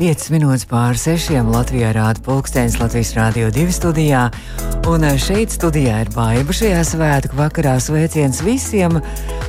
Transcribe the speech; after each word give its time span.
5 0.00 0.30
minūtes 0.32 0.62
pāri 0.64 0.96
sešiem 0.96 1.50
Latvijā 1.52 1.90
rāda 1.92 2.22
pulkstenis 2.24 2.78
Latvijas 2.80 3.10
Rādio 3.18 3.50
2 3.52 3.74
studijā. 3.76 4.22
Un 4.88 5.04
eh, 5.04 5.18
šeit 5.20 5.52
studijā 5.52 5.98
ir 6.06 6.10
baiva 6.14 6.54
šajā 6.56 6.78
svētku 6.88 7.36
vakarā 7.36 7.74
sveiciens 7.84 8.40
visiem 8.40 8.96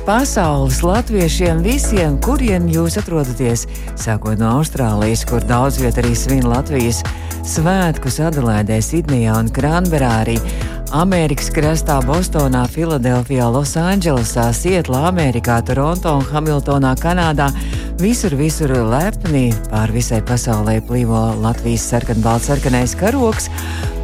pasaules 0.04 0.82
latviešiem, 0.84 1.62
visiem, 1.64 2.18
kuriem 2.20 2.68
jūs 2.68 2.98
atrodaties. 3.00 3.64
Sākot 3.96 4.36
no 4.42 4.50
Austrālijas, 4.58 5.24
kur 5.24 5.40
daudz 5.48 5.80
viet 5.80 5.96
arī 6.02 6.12
svin 6.12 6.44
Latvijas 6.44 7.00
svētkus 7.48 8.20
Adelaidē, 8.20 8.76
Sidnejā 8.84 9.40
un 9.40 9.48
Kranberā 9.56 10.18
arī. 10.26 10.36
Amerikas 10.92 11.48
krastā, 11.48 11.94
Bostonā, 12.04 12.66
Filadelfijā, 12.68 13.46
Losandželosā, 13.48 14.50
Sietlā, 14.52 15.06
Amerikā, 15.08 15.62
Toronto 15.64 16.18
un 16.18 16.26
Hamiltonā, 16.28 16.92
Kanādā. 17.00 17.46
Visur, 17.96 18.36
visur 18.36 18.74
lepni 18.90 19.46
pār 19.70 19.88
visai 19.94 20.20
pasaulē 20.20 20.82
plīvo 20.84 21.22
Latvijas 21.40 21.86
sarkanbalts 21.94 22.50
sarkanais 22.50 22.92
karoks, 23.00 23.48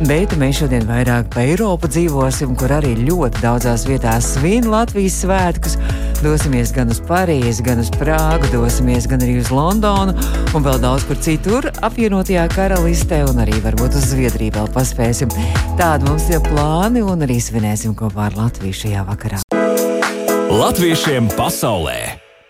bet 0.06 0.34
mēs 0.38 0.60
šodien 0.60 0.84
vairāk 0.86 1.30
pa 1.32 1.42
Eiropu 1.46 1.88
dzīvosim, 1.90 2.54
kur 2.58 2.72
arī 2.76 2.94
ļoti 3.00 3.42
daudzās 3.42 3.86
vietās 3.88 4.34
svin 4.36 4.68
Latvijas 4.70 5.18
svētkus. 5.24 5.76
Dosimies 6.22 6.72
gan 6.74 6.90
uz 6.92 7.00
Parīzi, 7.08 7.64
gan 7.66 7.82
uz 7.82 7.90
Prāgu, 7.94 8.48
dosimies 8.54 9.06
gan 9.10 9.22
arī 9.24 9.38
uz 9.42 9.50
Londonu 9.54 10.14
un 10.54 10.66
vēl 10.66 10.80
daudz 10.82 11.06
kur 11.08 11.18
citur 11.22 11.70
apvienotajā 11.86 12.48
karalistē 12.54 13.22
un 13.30 13.42
arī 13.44 13.58
varbūt 13.64 13.98
uz 13.98 14.10
Zviedriju 14.12 14.56
vēl 14.58 14.72
paspēsim. 14.74 15.34
Tādi 15.80 16.08
mums 16.08 16.30
ir 16.30 16.42
plāni 16.46 17.02
un 17.02 17.26
arī 17.26 17.38
svinēsim 17.42 17.94
kopā 17.98 18.28
ar 18.30 18.38
Latviju 18.38 18.82
šajā 18.84 19.06
vakarā. 19.12 19.42
Latviešiem 20.48 21.30
pasaulē 21.38 22.00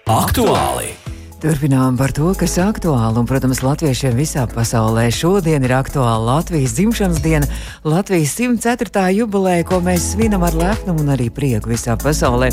aktuāli! 0.08 1.07
Turpinām 1.38 1.94
par 1.94 2.10
to, 2.10 2.32
kas 2.34 2.56
ir 2.56 2.64
aktuāli. 2.64 3.20
Un, 3.20 3.26
protams, 3.30 3.60
latviešiem 3.62 4.16
visā 4.18 4.42
pasaulē 4.50 5.04
šodien 5.14 5.62
ir 5.62 5.76
aktuāla 5.76 6.18
Latvijas 6.40 6.74
dzimšanas 6.74 7.20
diena, 7.22 7.46
Latvijas 7.86 8.32
104. 8.40 9.04
jubileja, 9.14 9.62
ko 9.68 9.78
mēs 9.78 10.16
svinam 10.16 10.42
ar 10.42 10.58
lepnumu 10.58 11.04
un 11.04 11.14
arī 11.14 11.28
prieku 11.30 11.70
visā 11.70 11.94
pasaulē. 11.94 12.50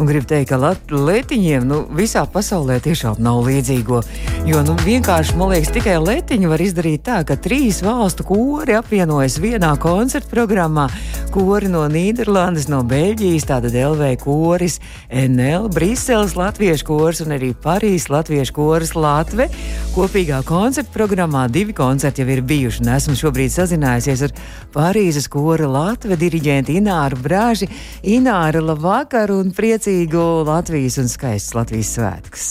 Un 0.00 0.08
gribu 0.08 0.24
teikt, 0.24 0.48
ka 0.48 0.56
letiņiem 0.88 1.66
nu, 1.68 1.82
visā 1.92 2.22
pasaulē 2.24 2.78
tiešām 2.80 3.20
nav 3.20 3.42
līdzīgo. 3.44 4.00
Jo 4.48 4.62
nu, 4.64 4.78
vienkārši, 4.80 5.36
man 5.36 5.52
liekas, 5.52 5.74
tikai 5.76 5.98
letiņi 6.00 6.48
var 6.48 6.64
izdarīt 6.64 7.04
tā, 7.04 7.20
ka 7.28 7.36
trīs 7.36 7.82
valstu 7.84 8.24
kori 8.24 8.72
apvienojas 8.78 9.36
vienā 9.44 9.74
koncerta 9.82 10.32
programmā. 10.32 10.88
Kori 11.32 11.68
no 11.72 11.84
Nīderlandes, 11.88 12.70
no 12.72 12.80
Beļģijas, 12.88 13.46
tātad 13.52 13.76
LV 13.76 14.08
koris, 14.24 14.80
NL, 15.12 15.68
Briseles 15.72 16.34
latviešu 16.40 16.88
koris 16.88 17.20
un 17.24 17.36
arī 17.36 17.52
Parīzes 17.52 18.08
latviešu 18.22 18.54
koris 18.54 18.92
Latve. 18.94 19.48
Kopīgā 19.96 20.42
koncerta 20.46 20.92
programmā 20.94 21.48
divi 21.50 21.74
koncerti 21.74 22.22
jau 22.22 22.30
ir 22.30 22.42
bijuši, 22.46 22.84
un 22.84 22.92
esmu 22.94 23.16
šobrīd 23.18 23.50
sazinājusies 23.50 24.22
ar 24.28 24.34
Parīzes 24.74 25.26
kora 25.32 25.66
Latve 25.70 26.18
diriģentu 26.20 26.76
Ināru 26.78 27.18
Brāži. 27.24 27.66
Ināra, 28.06 28.62
labvakar 28.62 29.34
un 29.34 29.50
priecīgu 29.56 30.22
Latvijas 30.46 31.00
un 31.02 31.10
skaistas 31.10 31.56
Latvijas 31.58 31.96
svētkus! 31.98 32.46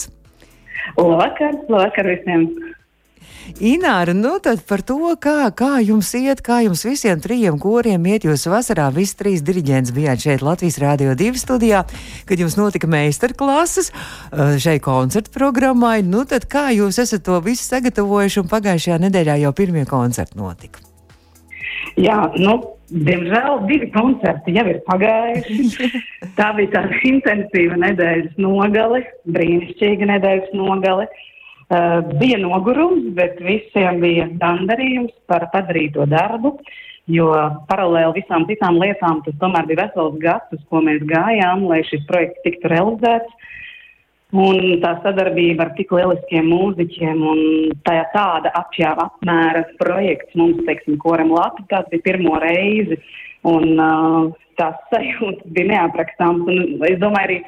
Labvakar, 0.98 1.56
labvakar 1.72 2.12
visiem! 2.12 2.50
Ināra, 3.60 4.14
nu 4.16 4.36
tad 4.42 4.62
par 4.68 4.80
to, 4.86 5.12
kā, 5.20 5.50
kā 5.56 5.80
jums 5.84 6.12
iet, 6.16 6.40
kā 6.44 6.62
jums 6.64 6.84
visiem 6.86 7.20
trijiem 7.20 7.58
koriem 7.60 8.04
iet. 8.08 8.24
Jūs 8.24 8.46
vasarā 8.48 8.86
visi 8.94 9.16
trīs 9.18 9.42
diriģents 9.44 9.92
bijāt 9.92 10.22
šeit 10.24 10.44
Latvijas 10.46 10.78
Rādio 10.80 11.12
2 11.18 11.40
studijā, 11.40 11.82
kad 12.28 12.40
jums 12.40 12.56
notika 12.56 12.88
meistarklases 12.90 13.90
uh, 13.92 14.54
šai 14.62 14.78
koncertu 14.84 15.34
programmai. 15.34 16.00
Nu 16.06 16.24
tad 16.28 16.46
kā 16.48 16.70
jūs 16.72 17.00
esat 17.02 17.26
to 17.26 17.40
visu 17.44 17.66
sagatavojuši 17.66 18.40
un 18.44 18.52
pagājušajā 18.52 19.00
nedēļā 19.06 19.40
jau 19.42 19.52
pirmie 19.58 19.84
koncerti 19.90 20.38
notika? 20.40 20.80
Jā, 22.00 22.30
nu, 22.40 22.56
diemžēl 22.88 23.66
divi 23.68 23.90
koncerti 23.92 24.54
jau 24.56 24.64
ir 24.70 24.80
pagājuši. 24.86 25.90
Tā 26.38 26.52
bija 26.56 26.78
tāda 26.78 27.02
intensīva 27.10 27.76
nedēļas 27.84 28.40
nogale, 28.40 29.02
brīnišķīga 29.34 30.08
nedēļas 30.14 30.56
nogale. 30.56 31.10
Uh, 31.10 31.28
bija 32.20 32.38
nogurums, 32.42 33.12
bet 33.16 33.38
visiem 33.40 34.00
bija 34.02 34.28
gandarījums 34.40 35.14
par 35.30 35.48
padarīto 35.54 36.06
darbu, 36.10 36.56
jo 37.10 37.30
paralēli 37.70 38.20
visām 38.20 38.44
citām 38.48 38.78
lietām 38.82 39.22
tas 39.26 39.38
tomēr 39.40 39.66
bija 39.70 39.86
vesels 39.86 40.18
gads, 40.22 40.52
uz 40.52 40.62
ko 40.70 40.82
mēs 40.84 41.02
gājām, 41.08 41.66
lai 41.70 41.82
šis 41.88 42.04
projekts 42.10 42.44
tiktu 42.46 42.72
realizēts. 42.72 43.48
Un 44.32 44.78
tā 44.80 44.94
sadarbība 45.04 45.66
ar 45.66 45.70
tik 45.76 45.90
lieliskiem 45.92 46.46
mūziķiem 46.48 47.18
un 47.28 47.40
tā, 47.84 47.98
tāda 48.14 48.48
apjāva 48.56 49.10
apmēra 49.10 49.66
projekts 49.76 50.32
mums, 50.40 50.62
teiksim, 50.64 50.96
koram 51.02 51.34
Latvijas, 51.36 51.68
tāds 51.68 51.90
bija 51.92 52.06
pirmo 52.06 52.38
reizi. 52.40 52.96
Un 53.44 53.74
uh, 53.76 54.30
tās 54.56 54.78
sajūtas 54.88 55.52
bija 55.52 55.68
neaprakstāmas. 55.74 56.48
Un 56.48 56.86
es 56.88 56.96
domāju, 57.02 57.26
arī 57.28 57.38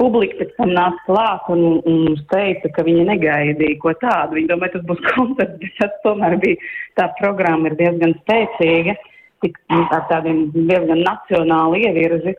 publika 0.00 0.38
pēc 0.40 0.52
tam 0.58 0.72
nāca 0.76 1.04
klāt 1.08 1.48
un, 1.52 1.62
un 1.88 2.18
teica, 2.32 2.70
ka 2.74 2.84
viņi 2.86 3.06
negaidīja 3.08 3.78
ko 3.82 3.94
tādu. 4.02 4.38
Viņi 4.38 4.50
domāja, 4.52 4.76
tas 4.76 4.86
būs 4.88 5.02
koncerts, 5.12 5.58
bet 5.62 5.78
tas 5.80 5.96
tomēr 6.04 6.36
bija, 6.42 6.72
tā 7.00 7.08
programma 7.20 7.70
ir 7.70 7.78
diezgan 7.80 8.16
spēcīga, 8.22 8.96
tik 9.44 9.58
tā 9.70 10.02
tādiem 10.10 10.46
diezgan 10.54 11.02
nacionāli 11.06 11.84
ievirzi, 11.88 12.36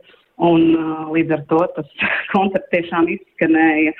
un 0.48 0.64
uh, 0.78 1.04
līdz 1.14 1.34
ar 1.34 1.44
to 1.50 1.60
tas 1.76 1.92
koncerts 2.34 2.72
tiešām 2.74 3.10
izskanēja, 3.16 3.94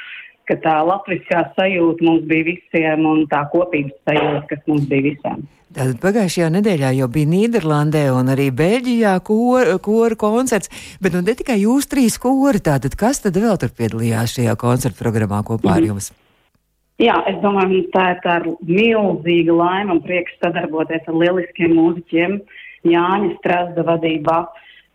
ka 0.49 0.57
tā 0.65 0.79
latviskā 0.89 1.45
sajūta 1.57 2.05
mums 2.07 2.27
bija 2.31 2.49
visiem 2.51 3.07
un 3.07 3.25
tā 3.31 3.45
kopības 3.53 3.97
sajūta, 4.09 4.45
kas 4.51 4.67
mums 4.71 4.89
bija 4.91 5.11
visiem. 5.11 5.47
Tātad 5.69 5.99
pagājušajā 6.01 6.47
nedēļā 6.55 6.95
jau 6.97 7.07
bija 7.13 7.29
Nīderlandē 7.29 8.07
un 8.17 8.33
arī 8.33 8.47
Beļģijā 8.57 9.11
kora, 9.27 9.75
kora 9.85 10.17
koncerts, 10.17 10.73
bet 11.05 11.13
nu 11.13 11.21
ne 11.21 11.35
tikai 11.37 11.59
jūs 11.61 11.91
trīs 11.93 12.17
kori, 12.23 12.63
tātad 12.65 12.97
kas 12.99 13.21
tad 13.21 13.37
vēl 13.37 13.61
tur 13.61 13.75
piedalījās 13.77 14.39
šajā 14.39 14.57
koncerta 14.59 14.97
programmā 15.03 15.43
kopā 15.45 15.75
ar 15.77 15.85
mhm. 15.85 15.91
jums? 15.93 16.09
Jā, 16.99 17.15
es 17.31 17.37
domāju, 17.45 17.85
tā 17.95 18.09
ir 18.15 18.23
tā 18.25 18.39
milzīga 18.67 19.55
laime 19.55 19.95
un 19.95 20.01
prieks 20.03 20.35
sadarboties 20.41 21.05
ar 21.07 21.21
lieliskiem 21.21 21.77
mūziķiem 21.77 22.41
Jāņa 22.89 23.37
Strasda 23.37 23.85
vadībā. 23.87 24.39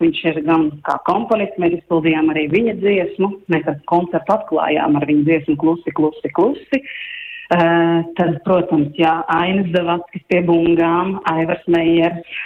Viņš 0.04 0.22
ir 0.32 0.40
gan 0.48 0.68
kā 0.88 0.98
komponists, 1.08 1.60
mēs 1.62 1.78
izpildījām 1.80 2.32
arī 2.34 2.48
viņa 2.52 2.78
dziesmu, 2.82 3.30
mēs 3.54 3.68
ar 3.72 3.80
koncertu 3.90 4.36
atklājām 4.36 5.00
ar 5.00 5.08
viņa 5.10 5.28
dziesmu 5.30 5.58
klusi, 5.62 5.96
klusi, 5.98 6.32
klusi. 6.36 6.82
Uh, 7.54 8.02
tad, 8.18 8.38
protams, 8.48 8.94
jā, 8.98 9.18
Ainas 9.30 9.68
Davaskis 9.74 10.24
pie 10.32 10.40
bungām, 10.48 11.18
Aivars 11.30 11.66
Meijers, 11.70 12.38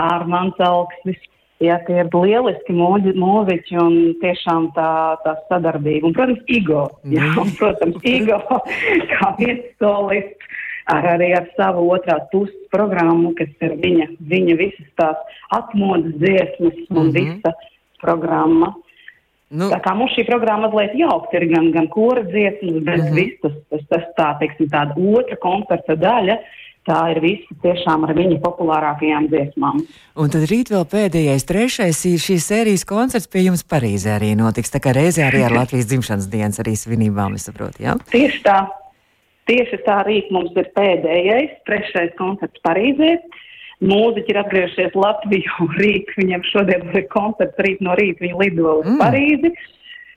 Ārmans 0.00 0.58
Alksnis. 0.62 1.18
Jā, 1.58 1.80
tie 1.88 1.96
ir 2.04 2.12
lieliski 2.14 2.70
mūziķi 2.70 3.80
un 3.82 3.96
tiešām 4.22 4.70
tā, 4.76 4.90
tā 5.24 5.34
sadarbība. 5.50 6.06
Un, 6.06 6.14
protams, 6.14 6.44
Igo, 6.54 6.84
jā, 7.02 7.26
mm. 7.26 7.40
un, 7.42 7.50
protams, 7.58 7.98
Igo 8.06 8.38
kā 9.12 9.32
viens 9.40 9.66
solists 9.82 10.58
ar 10.88 11.08
arī 11.14 11.32
ar 11.36 11.48
savu 11.56 11.86
otrās 11.92 12.26
puses 12.32 12.68
programmu, 12.72 13.34
kas 13.38 13.50
ir 13.64 13.76
viņa, 13.82 14.10
viņa 14.30 14.58
visas 14.60 14.92
tās 15.00 15.40
atmodas 15.54 16.14
dziesmas 16.20 16.78
un 16.88 17.06
mm 17.06 17.10
-hmm. 17.10 17.16
visa 17.18 17.52
programma. 18.00 18.74
Nu, 19.48 19.70
tā 19.72 19.80
kā 19.80 19.94
mums 19.96 20.12
šī 20.12 20.26
programma 20.28 20.68
mazliet 20.68 20.94
jaukta 20.94 21.36
ir 21.38 21.48
gan, 21.52 21.70
gan 21.72 21.88
kora 21.88 22.22
dziesmas, 22.22 22.82
bet 22.84 23.00
mhm. 23.00 23.08
-huh. 23.08 23.14
viss 23.14 23.40
tas, 23.42 23.52
tas, 23.70 23.84
tas 23.88 24.04
tā, 24.18 24.38
teiksim, 24.38 24.68
tāda 24.68 24.92
otra 25.16 25.36
koncerta 25.36 25.96
daļa. 25.96 26.38
Tā 26.88 27.10
ir 27.12 27.20
visa 27.20 27.54
tiešām 27.62 28.04
ar 28.04 28.14
viņa 28.16 28.38
populārākajām 28.40 29.26
dziesmām. 29.28 29.82
Un 30.16 30.30
tad 30.30 30.42
rīt 30.48 30.70
vēl 30.72 30.84
pēdējais, 30.88 31.44
trešais 31.44 32.04
ir 32.04 32.18
šīs 32.18 32.46
sērijas 32.48 32.84
koncerts 32.88 33.28
pie 33.28 33.42
jums 33.44 33.62
Parīzē 33.62 34.16
arī 34.16 34.32
notiks. 34.36 34.70
Tā 34.70 34.80
kā 34.80 34.94
reizē 34.96 35.28
arī 35.28 35.44
ar 35.44 35.52
Latvijas 35.52 35.86
dzimšanas 35.86 36.30
dienas 36.32 36.58
arī 36.58 36.76
svinībām, 36.76 37.34
es 37.34 37.44
saprotu, 37.44 37.82
jā? 37.82 37.92
Ja? 37.92 37.96
Tieši 38.12 38.40
tā. 38.42 38.58
Tieši 39.48 39.82
tā 39.86 40.02
rīt 40.04 40.30
mums 40.34 40.52
ir 40.60 40.68
pēdējais, 40.76 41.54
trešais 41.66 42.12
koncerts 42.18 42.60
Parīzē. 42.66 43.14
Uh, 43.16 43.44
mūziķi 43.84 44.32
ir 44.32 44.40
atgriežies 44.42 44.98
Latviju 44.98 45.68
rīt, 45.80 46.10
viņiem 46.18 46.44
šodien 46.50 46.90
ir 46.94 47.06
koncerts 47.14 47.64
rīt 47.64 47.82
no 47.84 47.96
rīta, 47.98 48.24
viņi 48.24 48.42
lido 48.42 48.80
uz 48.80 48.90
mm. 48.90 48.98
Parīzi. 49.02 49.54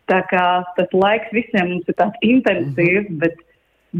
Tā 0.09 0.23
kā 0.31 0.45
tas 0.75 0.91
laiks 0.97 1.31
visiem 1.35 1.69
mums 1.75 1.87
ir 1.87 1.95
tāds 1.99 2.25
intensīvs, 2.25 3.07
mm 3.07 3.13
-hmm. 3.13 3.19
bet, 3.21 3.37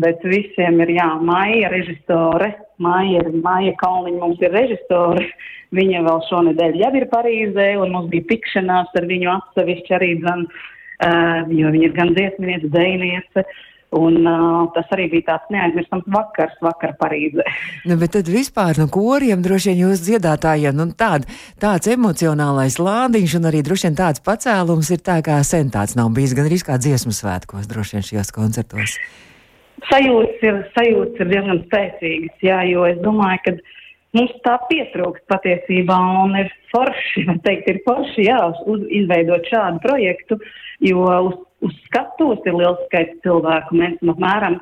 bet 0.02 0.26
visiem 0.28 0.82
ir, 0.82 0.90
jā, 0.98 1.08
Maija 1.22 1.70
režisore, 1.72 2.52
Maija, 2.82 3.22
Maija 3.44 3.76
Kalniņa 3.80 4.20
mums 4.20 4.42
ir 4.42 4.52
režisore, 4.52 5.30
viņa 5.72 6.02
vēl 6.08 6.20
šonedēļ 6.28 6.76
jau 6.82 6.92
ir 6.98 7.08
Parīzē, 7.14 7.70
un 7.80 7.92
mums 7.92 8.10
bija 8.10 8.28
tikšanās 8.34 8.92
ar 8.98 9.08
viņu 9.08 9.30
atsevišķi 9.38 9.96
arī, 9.96 10.12
gan, 10.26 10.48
uh, 10.50 11.48
jo 11.48 11.72
viņa 11.72 11.86
ir 11.86 11.94
gan 11.96 12.16
dziesminiece, 12.18 12.74
dēļniece, 12.76 13.46
Un, 13.92 14.22
uh, 14.24 14.70
tas 14.72 14.88
arī 14.96 15.10
bija 15.12 15.34
tāds 15.34 15.50
neaizmirstams 15.52 16.06
vakars, 16.16 16.54
vakar 16.64 16.94
Parīzē. 17.00 17.44
Nu, 17.90 17.98
bet 18.00 18.14
tad 18.16 18.30
vispār 18.32 18.78
no 18.80 18.86
koriem 18.92 19.42
droši 19.44 19.72
vien 19.72 19.82
jūs 19.84 20.04
dziedātājiem 20.06 20.78
nu, 20.78 20.86
tād, 20.96 21.26
tāds 21.60 21.90
emocionālais 21.92 22.78
lādiņš 22.80 23.36
un 23.40 23.50
arī 23.50 23.64
droši 23.66 23.90
vien 23.90 23.98
tāds 24.00 24.24
pacēlums 24.24 24.94
ir 24.96 25.04
tā 25.04 25.18
kā 25.26 25.42
sen 25.48 25.74
tāds 25.74 25.98
nav 26.00 26.14
bijis, 26.16 26.38
gan 26.38 26.48
arī 26.48 26.62
kā 26.64 26.78
dziesmu 26.80 27.12
svētkos 27.18 27.68
droši 27.68 27.98
vien 27.98 28.08
šajos 28.08 28.32
koncertos. 28.38 28.96
Sajūtas 29.90 30.48
ir, 30.48 30.64
sajūtas 30.78 31.24
ir 31.26 31.32
diezgan 31.34 31.62
spēcīgas, 31.66 32.42
jā, 32.48 32.64
jo 32.70 32.88
es 32.88 33.00
domāju, 33.04 33.44
ka 33.44 33.56
mums 34.16 34.34
tā 34.46 34.56
pietrūkst 34.70 35.26
patiesībā 35.32 35.98
un 36.24 36.38
ir 36.46 36.52
forši, 36.72 37.28
teikt, 37.48 37.68
ir 37.74 37.84
forši, 37.88 38.28
jā, 38.30 38.40
uz, 38.72 38.86
izveidot 39.02 39.52
šādu 39.52 39.84
projektu, 39.84 40.40
jo 40.86 41.08
uz 41.32 41.40
uz 41.66 41.74
skatuves 41.88 42.46
ir 42.46 42.58
liels 42.58 42.80
skaits 42.88 43.20
cilvēku. 43.26 43.78
Mēs 43.78 43.98
esam 43.98 44.16
apmēram 44.16 44.62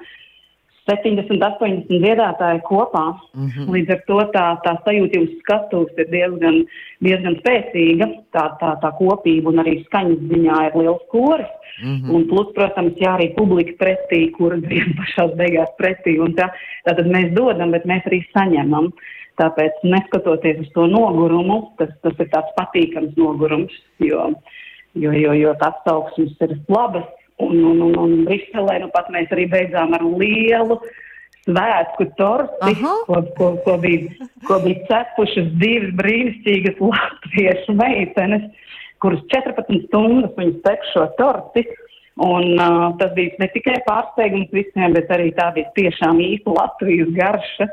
70, 0.89 1.37
80 1.37 2.01
dziedātāji 2.01 2.61
kopā. 2.65 3.05
Mm 3.33 3.47
-hmm. 3.47 3.69
Līdz 3.75 3.91
ar 3.95 4.01
to 4.07 4.19
tā, 4.35 4.45
tā 4.65 4.73
sajūta 4.85 5.21
uz 5.25 5.31
skatuves 5.43 5.93
ir 5.97 6.07
diezgan, 6.15 6.65
diezgan 7.05 7.35
spēcīga. 7.41 8.07
Tā, 8.33 8.45
tā, 8.61 8.71
tā 8.83 8.89
kopība 8.97 9.53
un 9.53 9.61
arī 9.63 9.83
skaņas 9.85 10.25
ziņā 10.31 10.57
ir 10.67 10.79
liels 10.81 11.03
koris. 11.13 11.53
Mm 11.83 11.95
-hmm. 11.95 12.15
Un 12.15 12.27
plus, 12.27 12.47
protams, 12.55 12.93
jā, 12.97 13.11
arī 13.17 13.35
publika 13.35 13.73
pretī, 13.85 14.31
kur 14.31 14.57
grib 14.57 14.89
pašās 14.99 15.31
beigās 15.41 15.71
pretī. 15.79 16.19
Un 16.19 16.33
tā, 16.33 16.49
tātad 16.85 17.05
mēs 17.05 17.33
dodam, 17.33 17.71
bet 17.71 17.85
mēs 17.85 18.03
arī 18.05 18.23
saņemam. 18.33 18.91
Tāpēc, 19.39 19.73
neskatoties 19.83 20.59
uz 20.59 20.69
to 20.73 20.87
nogurumu, 20.87 21.71
tas, 21.77 21.89
tas 22.01 22.13
ir 22.19 22.27
tāds 22.27 22.51
patīkams 22.57 23.15
nogurums, 23.15 23.71
jo 23.99 24.19
uh, 24.19 24.33
jo, 24.93 25.11
jo, 25.13 25.33
jo 25.37 25.55
atsauksmes 25.59 26.35
ir 26.45 26.57
labas. 26.71 27.07
Un, 27.39 27.55
un, 27.63 27.81
un, 27.81 27.93
un 27.95 28.15
Briselē 28.27 28.81
nu 28.83 28.89
pat 28.91 29.07
mēs 29.15 29.29
arī 29.31 29.45
beidzām 29.51 29.93
ar 29.95 30.03
lielu 30.03 30.75
svētku 31.45 32.09
torti, 32.19 32.73
ko, 33.07 33.21
ko, 33.37 33.51
ko, 33.63 33.75
bija, 33.79 34.27
ko 34.47 34.59
bija 34.65 34.83
cepušas 34.89 35.47
divas 35.61 35.93
brīnišķīgas 36.01 36.81
latviešu 36.83 37.75
meitenes, 37.79 38.49
kuras 38.99 39.21
14 39.31 39.85
stundas 39.87 40.35
viņas 40.37 40.59
cep 40.65 40.89
šo 40.93 41.05
torti. 41.19 41.65
Un 42.19 42.57
uh, 42.59 42.89
tas 42.99 43.13
bija 43.15 43.39
ne 43.39 43.47
tikai 43.53 43.77
pārsteigums 43.85 44.49
visiem, 44.51 44.91
bet 44.91 45.11
arī 45.15 45.29
tā 45.37 45.53
bija 45.55 45.69
tiešām 45.77 46.19
īsta 46.19 46.51
Latvijas 46.51 47.13
garša. 47.15 47.69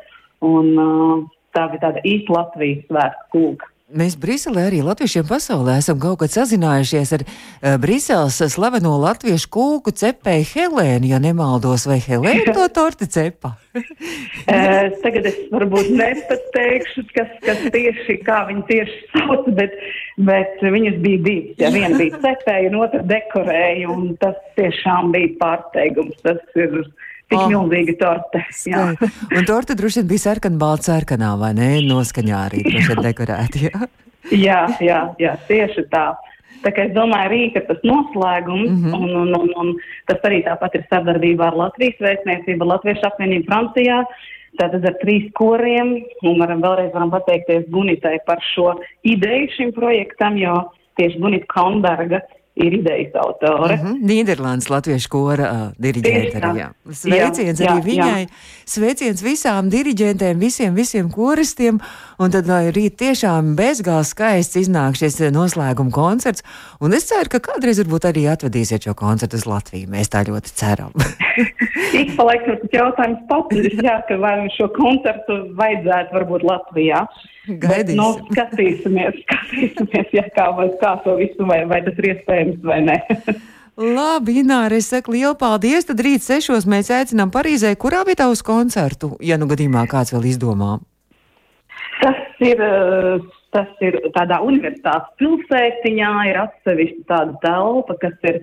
Un 0.47 0.69
uh, 0.79 1.25
tā 1.57 1.65
bija 1.73 1.89
tāda 1.89 2.05
īsta 2.07 2.37
Latvijas 2.37 2.85
svētku 2.87 3.33
kūka. 3.35 3.73
Mēs 3.87 4.17
Briselē 4.19 4.65
arī 4.67 4.81
latviešiem 4.83 5.29
pasaulē 5.29 5.77
esam 5.79 6.01
kaut 6.03 6.19
kad 6.19 6.33
sazinājušies 6.35 7.13
ar 7.15 7.23
uh, 7.23 7.77
Briseles 7.79 8.41
slaveno 8.51 8.97
latviešu 8.99 9.47
kūku 9.55 9.93
cepēju 9.95 10.49
Helēnu, 10.49 11.07
ja 11.13 11.21
nemaldos, 11.23 11.85
vai 11.87 12.01
Helēna 12.03 12.51
to 12.51 12.65
torti 12.81 13.07
cepa? 13.07 13.53
uh, 13.79 14.91
tagad 15.05 15.31
es 15.31 15.39
varbūt 15.55 15.93
nepateikšu, 16.03 17.07
kas, 17.15 17.31
kas 17.47 17.63
tieši, 17.71 18.19
kā 18.27 18.41
viņi 18.51 18.67
tieši 18.73 18.99
sauc, 19.15 19.47
bet, 19.55 19.79
bet 20.19 20.67
viņas 20.67 20.99
bija 21.07 21.23
divas. 21.29 21.55
Ja 21.63 21.71
viena 21.71 21.95
bija 21.95 22.19
cepēja 22.27 22.73
un 22.73 22.81
otra 22.89 23.07
dekorēja, 23.07 23.87
un 23.95 24.17
tas 24.19 24.35
tiešām 24.59 25.15
bija 25.15 25.31
pārsteigums. 25.39 26.19
Tas 26.27 26.43
ir 26.59 26.81
Tik 27.27 27.41
oh. 27.41 27.49
milzīga 27.51 27.97
torte. 27.99 28.43
Jā. 28.71 28.85
Un 29.35 29.47
torte 29.49 29.75
droši 29.79 30.03
vien 30.03 30.11
bija 30.13 30.25
sarkanbalta 30.29 30.93
sarkanā, 30.93 31.33
vai 31.41 31.51
ne? 31.59 31.73
Noskaņā 31.89 32.43
arī 32.51 32.63
droši 32.69 32.93
vien 32.93 33.03
dekorēta. 33.09 33.63
Jā. 33.67 33.89
jā, 34.31 34.61
jā, 34.85 35.01
jā, 35.23 35.35
tieši 35.49 35.89
tā. 35.91 36.07
Tā 36.63 36.73
kā 36.75 36.87
es 36.87 36.95
domāju, 36.95 37.31
rīka 37.35 37.65
tas 37.67 37.83
noslēgums, 37.87 38.71
mm 38.71 38.79
-hmm. 38.85 38.95
un, 38.95 39.17
un, 39.23 39.35
un, 39.41 39.51
un 39.63 39.75
tas 40.07 40.23
arī 40.25 40.41
tāpat 40.47 40.79
ir 40.79 40.87
sadarbībā 40.91 41.51
ar 41.51 41.59
Latvijas 41.65 41.99
vēstniecību, 42.01 42.71
Latviešu 42.73 43.07
apvienību 43.11 43.47
Francijā. 43.51 44.01
Tātad 44.57 44.87
ar 44.89 44.95
trīs 45.03 45.27
koriem, 45.37 45.99
un 46.25 46.39
varam 46.41 46.63
vēlreiz 46.65 46.95
varam 46.95 47.11
pateikties 47.13 47.69
Gunitai 47.69 48.19
par 48.27 48.41
šo 48.55 48.73
ideju 49.05 49.51
šim 49.57 49.73
projektam, 49.77 50.39
jo 50.41 50.55
tieši 50.97 51.21
Gunita 51.21 51.47
Kaunberga 51.53 52.23
ir 52.57 52.73
idejas 52.73 53.15
autore. 53.15 53.77
Mhm. 53.77 53.87
-huh. 53.87 53.99
Nīderlandes 54.09 54.71
latviešu 54.71 55.09
kora 55.09 55.51
uh, 55.53 55.83
diriģente 55.83 56.41
arī. 56.41 56.53
Jā. 56.61 56.69
Sveiciens 56.91 57.61
jā, 57.61 57.67
arī 57.67 57.79
jā, 57.79 57.85
viņai. 57.85 58.21
Jā. 58.21 58.29
Sveiciens 58.67 59.23
visām 59.23 59.69
diriģentēm, 59.71 60.39
visiem, 60.39 60.75
visiem 60.75 61.11
koristiem. 61.11 61.81
Un 62.19 62.31
tad 62.31 62.47
lai 62.47 62.71
rīt 62.73 62.97
tiešām 62.97 63.55
bezgāls 63.57 64.15
skaists 64.17 64.57
iznāk 64.57 64.97
šis 64.97 65.21
noslēguma 65.31 65.91
koncerts. 65.91 66.43
Un 66.81 66.93
es 66.93 67.05
ceru, 67.09 67.29
ka 67.29 67.39
kādreiz 67.39 67.79
varbūt 67.85 68.09
arī 68.09 68.25
atvedīsiet 68.33 68.89
šo 68.89 68.95
koncertu 68.95 69.37
uz 69.37 69.47
Latviju. 69.47 69.89
Mēs 69.89 70.09
tā 70.09 70.25
ļoti 70.25 70.51
ceram. 70.55 70.93
Ik 72.01 72.17
pa 72.17 72.25
laikam 72.25 72.57
tas 72.57 72.73
jautājums 72.73 73.21
pats, 73.29 73.57
jā, 73.85 74.01
ka 74.09 74.17
vai 74.17 74.49
šo 74.57 74.69
koncertu 74.69 75.33
vajadzētu 75.61 76.15
varbūt 76.17 76.43
Latvijā. 76.43 77.07
Gaidīsim. 77.47 77.67
Bet, 77.71 77.93
nu, 77.99 78.09
skatīsimies, 78.33 79.21
skatīsimies 79.25 80.17
ja, 80.17 80.25
kā, 80.37 80.51
vai, 80.57 80.71
kā 80.81 80.97
to 81.05 81.17
visu, 81.21 81.47
vai, 81.49 81.63
vai 81.71 81.83
tas 81.87 82.01
ir 82.03 82.11
iespējams 82.15 82.65
vai 82.67 82.81
nē. 82.89 82.99
Labi, 83.77 84.39
Ināra, 84.41 84.79
es 84.81 84.89
saku 84.89 85.13
lielu 85.13 85.35
paldies. 85.37 85.85
Tad 85.85 86.01
rīt 86.01 86.25
sešos 86.25 86.65
mēs 86.65 86.89
aicinām 86.97 87.29
Parīzē, 87.33 87.75
kurā 87.77 88.07
vietā 88.09 88.31
uz 88.33 88.41
koncertu, 88.45 89.19
ja 89.21 89.37
nu 89.37 89.49
gadījumā 89.51 89.85
kāds 89.91 90.15
vēl 90.15 90.31
izdomā. 90.33 90.79
Tas 92.01 92.41
ir, 92.41 92.63
tas 93.53 93.69
ir 93.85 93.99
tādā 94.17 94.41
universitātes 94.45 95.13
pilsētiņā, 95.21 96.13
ir 96.31 96.41
atsevišķa 96.47 97.05
tāda 97.13 97.37
telpa, 97.45 97.99
kas 98.01 98.17
ir 98.33 98.41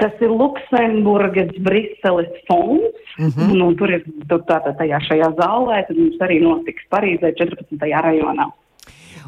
kas 0.00 0.12
ir 0.24 0.32
Luksemburgas 0.32 1.54
Briseles 1.66 2.34
fonds. 2.48 2.98
Mm 3.18 3.28
-hmm. 3.28 3.54
nu, 3.58 3.74
tur 3.74 3.90
ir 3.90 4.02
tur 4.28 4.42
tātad 4.50 4.76
tajā 4.78 4.98
šajā 5.08 5.30
zālē, 5.38 5.86
tad 5.86 5.96
mums 5.96 6.18
arī 6.20 6.42
notiks 6.42 6.82
Parīzē 6.90 7.34
14. 7.38 7.78
rajonā. 7.78 8.50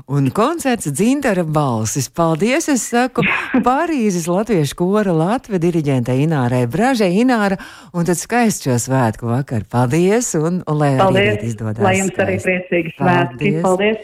Un 0.07 0.31
koncerts 0.31 0.87
dzintara 0.93 1.43
balsis. 1.45 2.09
Paldies, 2.09 2.69
es 2.69 2.85
saku, 2.91 3.23
Parīzes 3.69 4.29
latviešu 4.31 4.77
kora 4.79 5.13
Latvijas 5.13 5.63
diriģentei 5.65 6.21
Inārai 6.27 6.67
Bražai 6.71 7.11
Ināra, 7.23 7.57
un 7.93 8.05
tad 8.05 8.21
skaists 8.21 8.69
šo 8.69 8.77
svētku 8.79 9.27
vakar. 9.27 9.65
Paldies, 9.71 10.35
un, 10.39 10.61
un 10.67 10.79
lai 10.79 10.93
Paldies, 11.01 11.33
arī 11.39 11.47
izdodas. 11.51 11.83
Lai 11.83 11.97
jums 11.99 12.13
skaisti. 12.13 12.27
arī 12.27 12.37
priecīgi 12.47 12.95
svētki. 12.99 13.55
Paldies! 13.63 13.99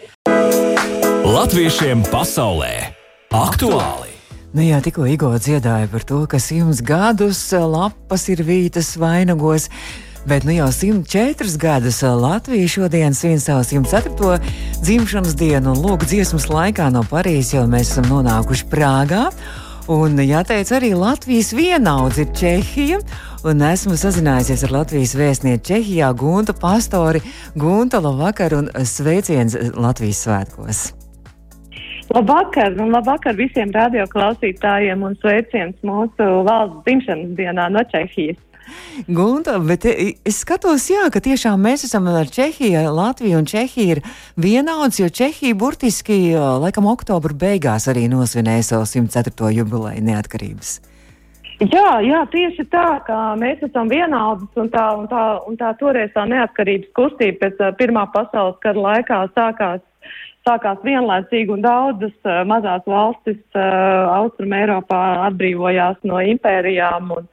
Latviešiem 1.23 2.03
pasaulē 2.11 2.73
aktuāli! 3.31 4.12
Nu 4.53 4.61
jā, 4.61 4.83
tikko 4.85 5.07
Igo 5.09 5.31
dziedāja 5.41 5.89
par 5.89 6.03
to, 6.05 6.19
ka 6.29 6.37
simts 6.37 6.83
gadus 6.85 7.39
lapas 7.57 8.27
ir 8.29 8.43
vītas 8.45 8.91
vainagos. 9.01 9.71
Bet 10.29 10.45
nu 10.45 10.53
jau 10.53 10.69
104 10.69 11.57
gadus 11.59 12.03
Latvija 12.05 12.69
šodien 12.69 13.17
svin 13.17 13.41
savu 13.41 13.65
104. 13.65 14.37
dzimšanas 14.85 15.35
dienu, 15.41 15.73
un 15.73 15.81
lūk, 15.81 16.05
dziesmas 16.05 16.51
laikā 16.53 16.93
no 16.93 17.01
Parīzes 17.09 17.57
jau 17.57 17.65
mēs 17.65 17.95
esam 17.95 18.11
nonākuši 18.13 18.69
Prāgā. 18.69 19.25
Un 19.91 20.21
jāteic, 20.21 20.69
arī 20.77 20.93
Latvijas 20.95 21.55
vienaudz 21.57 22.21
ir 22.21 22.31
Čehija. 22.37 23.01
Un 23.49 23.65
esmu 23.73 23.97
sazinājusies 23.99 24.69
ar 24.69 24.77
Latvijas 24.83 25.17
vēstnieci 25.17 25.65
Čehijā, 25.73 26.13
Gunta 26.13 26.53
Pastori. 26.53 27.25
Gunta, 27.57 28.05
labvakar 28.05 28.61
un 28.61 28.69
sveiciens 28.85 29.57
Latvijas 29.75 30.27
svētkos! 30.29 30.91
Labvakar, 32.11 32.75
un 32.83 32.91
labvakar 32.91 33.37
visiem 33.39 33.71
radioklausītājiem 33.73 35.05
un 35.07 35.15
sveiciens 35.23 35.77
mūsu 35.87 36.27
valsts 36.47 36.83
dzimšanas 36.87 37.37
dienā 37.39 37.69
no 37.71 37.85
Čehijas. 37.93 38.41
Gunta, 39.09 39.57
bet 39.59 39.85
es 39.89 40.39
skatos, 40.43 40.85
jā, 40.91 41.09
ka 41.13 41.21
tiešām 41.23 41.61
mēs 41.63 41.85
esam 41.89 42.07
ar 42.11 42.31
Čehiju, 42.31 42.83
Latviju 42.95 43.41
un 43.43 43.49
Čehiju 43.49 43.97
ir 43.97 44.01
vienauds, 44.37 45.01
jo 45.01 45.09
Čehija 45.09 45.57
burtiski, 45.59 46.35
laikam, 46.37 46.87
oktobra 46.91 47.35
beigās 47.35 47.89
arī 47.91 48.07
nosvinēja 48.13 48.71
savu 48.73 48.89
104. 48.89 49.53
jubileju 49.59 50.05
neatkarības. 50.07 50.81
Jā, 51.63 52.01
jā, 52.03 52.25
tieši 52.33 52.65
tā, 52.73 52.87
ka 53.07 53.17
mēs 53.39 53.61
esam 53.63 53.91
vienādas 53.91 54.51
un 54.59 54.71
tā, 54.73 54.87
un 54.99 55.07
tā, 55.11 55.23
un 55.47 55.59
tā 55.61 55.71
toreiz 55.79 56.11
tā 56.15 56.25
neatkarības 56.27 56.91
kustība 56.97 57.45
pēc 57.45 57.61
uh, 57.63 57.75
Pirmā 57.79 58.09
pasaules 58.15 58.59
kara 58.65 58.83
laikā 58.89 59.21
sākās 59.37 59.85
sākās 60.49 60.81
vienlaicīgi 60.87 61.53
un 61.55 61.65
daudzas 61.65 62.15
uh, 62.27 62.43
mazās 62.49 62.87
valstis 62.87 63.41
uh, 63.55 64.15
Austrum 64.19 64.55
Eiropā 64.57 65.03
atbrīvojās 65.29 66.01
no 66.09 66.21
impērijām 66.35 67.13
un, 67.17 67.29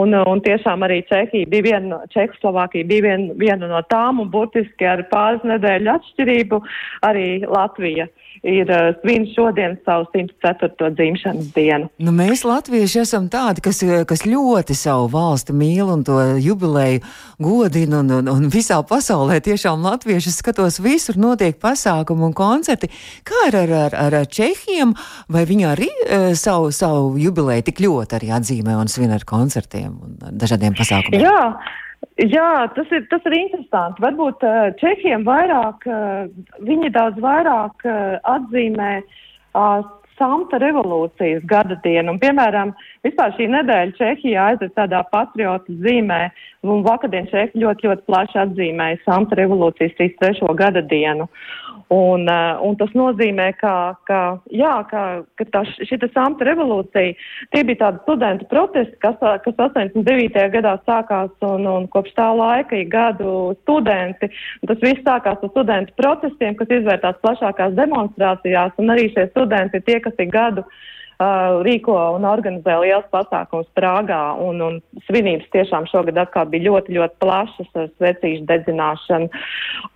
un, 0.00 0.16
un 0.32 0.42
tiešām 0.46 0.86
arī 0.86 1.02
Čehija 1.10 1.50
bija 1.50 1.68
viena, 1.68 2.00
Čehoslovākija 2.14 2.88
bija 2.90 3.06
vien, 3.08 3.28
viena 3.40 3.70
no 3.70 3.82
tām 3.92 4.22
un 4.24 4.32
burtiski 4.32 4.88
ar 4.88 5.06
pāris 5.12 5.46
nedēļu 5.46 5.94
atšķirību 5.94 6.62
arī 7.10 7.28
Latvija. 7.46 8.10
Uh, 8.10 8.19
ir 8.42 8.70
uh, 8.70 8.90
svin 9.00 9.26
šodien 9.34 9.76
savu 9.84 10.06
104. 10.14 10.90
dzimšanas 10.96 11.50
dienu. 11.54 11.88
Nu, 12.00 12.12
mēs, 12.16 12.44
latvieši, 12.48 13.02
esam 13.02 13.28
tādi, 13.32 13.62
kas, 13.64 13.82
kas 14.08 14.24
ļoti 14.28 14.76
savu 14.78 15.10
valsti 15.12 15.56
mīl 15.56 15.90
un 15.92 16.04
to 16.06 16.16
jubileju 16.40 17.02
godina, 17.42 18.00
un, 18.00 18.14
un, 18.20 18.30
un 18.32 18.48
visā 18.52 18.80
pasaulē 18.86 19.40
tiešām 19.44 19.84
latvieši 19.84 20.32
skatos, 20.34 20.80
visur 20.84 21.20
notiek 21.20 21.58
pasākumi 21.60 22.30
un 22.30 22.36
koncerti. 22.36 22.90
Kā 23.28 23.48
ir 23.50 23.60
ar, 23.64 23.76
ar, 23.84 23.98
ar, 24.06 24.18
ar 24.22 24.30
Čehiem, 24.30 24.94
vai 25.28 25.44
viņi 25.48 25.68
arī 25.68 25.90
uh, 25.90 26.30
savu, 26.38 26.72
savu 26.74 27.14
jubileju 27.20 27.68
tik 27.68 27.84
ļoti 27.84 28.20
arī 28.20 28.32
atzīmē 28.40 28.78
un 28.80 28.90
svin 28.92 29.12
ar 29.14 29.26
koncertiem 29.28 29.92
un 29.92 30.18
dažādiem 30.40 30.76
pasākumiem? 30.78 31.28
Jā. 31.28 31.44
Jā, 32.20 32.68
tas 32.76 32.90
ir, 32.92 33.06
tas 33.12 33.24
ir 33.28 33.36
interesanti. 33.36 34.02
Varbūt 34.04 34.44
uh, 34.44 34.70
Čehiem 34.80 35.24
vairāk, 35.24 35.84
uh, 35.88 36.28
viņi 36.66 36.92
daudz 36.96 37.20
vairāk 37.20 37.86
uh, 37.88 38.18
atzīmē 38.28 38.92
samta 40.20 40.60
revolūcijas 40.60 41.44
gada 41.48 41.78
dienu. 41.84 42.14
Un, 42.14 42.20
piemēram, 42.22 42.74
vispār 43.06 43.34
šī 43.36 43.48
nedēļa 43.54 43.96
Čehijā 43.98 44.50
aiziet 44.52 44.76
tādā 44.76 45.02
patriotu 45.12 45.74
zīmē, 45.84 46.20
un 46.66 46.84
vakardien 46.84 47.28
Čehi 47.30 47.62
ļoti, 47.62 47.88
ļoti 47.88 48.06
plaši 48.08 48.40
atzīmēja 48.44 49.00
samta 49.06 49.38
revolūcijas 49.40 49.96
33. 49.98 50.54
gada 50.58 50.84
dienu. 50.84 51.28
Un, 51.90 52.28
uh, 52.30 52.60
un 52.62 52.76
tas 52.78 52.92
nozīmē, 52.94 53.48
ka, 53.58 53.72
ka, 54.06 54.18
jā, 54.54 54.76
ka, 54.86 55.00
ka 55.34 55.46
tā, 55.50 55.64
šita 55.88 56.06
samta 56.14 56.46
revolūcija, 56.46 57.16
tie 57.50 57.62
bija 57.66 57.80
tādi 57.80 58.02
studentu 58.04 58.46
protesti, 58.52 58.94
kas, 59.02 59.16
kas 59.18 59.56
89. 59.56 60.44
gadā 60.54 60.76
sākās 60.86 61.32
un, 61.48 61.66
un 61.66 61.88
kopš 61.90 62.14
tā 62.14 62.28
laika 62.38 62.78
ir 62.78 62.86
gadu 62.92 63.56
studenti. 63.64 64.30
Tas 64.70 64.84
viss 64.84 65.02
sākās 65.02 65.42
ar 65.42 65.50
studentu 65.50 65.96
protestiem, 65.98 66.54
kas 66.60 66.70
izvērtās 66.78 67.18
plašākās 67.26 67.74
demonstrācijās, 67.80 68.78
un 68.78 68.94
arī 68.94 69.10
šie 69.10 69.26
studenti 69.32 69.80
ir 69.82 69.86
tie, 69.88 69.98
kas 70.04 70.22
ir 70.22 70.30
gadu 70.30 70.62
uh, 70.62 70.80
uh, 71.20 71.60
rīko 71.66 71.96
un 72.16 72.26
organizē 72.28 72.76
liels 72.82 73.06
pasākums 73.12 73.68
Prāgā, 73.76 74.20
un, 74.40 74.60
un 74.64 74.78
svinības 75.06 75.48
tiešām 75.54 75.88
šogad 75.90 76.18
atkal 76.22 76.48
bija 76.50 76.68
ļoti, 76.68 76.96
ļoti 76.96 77.20
plašas 77.22 77.68
ar 77.80 77.90
svecīšu 77.98 78.46
dedzināšanu 78.48 79.28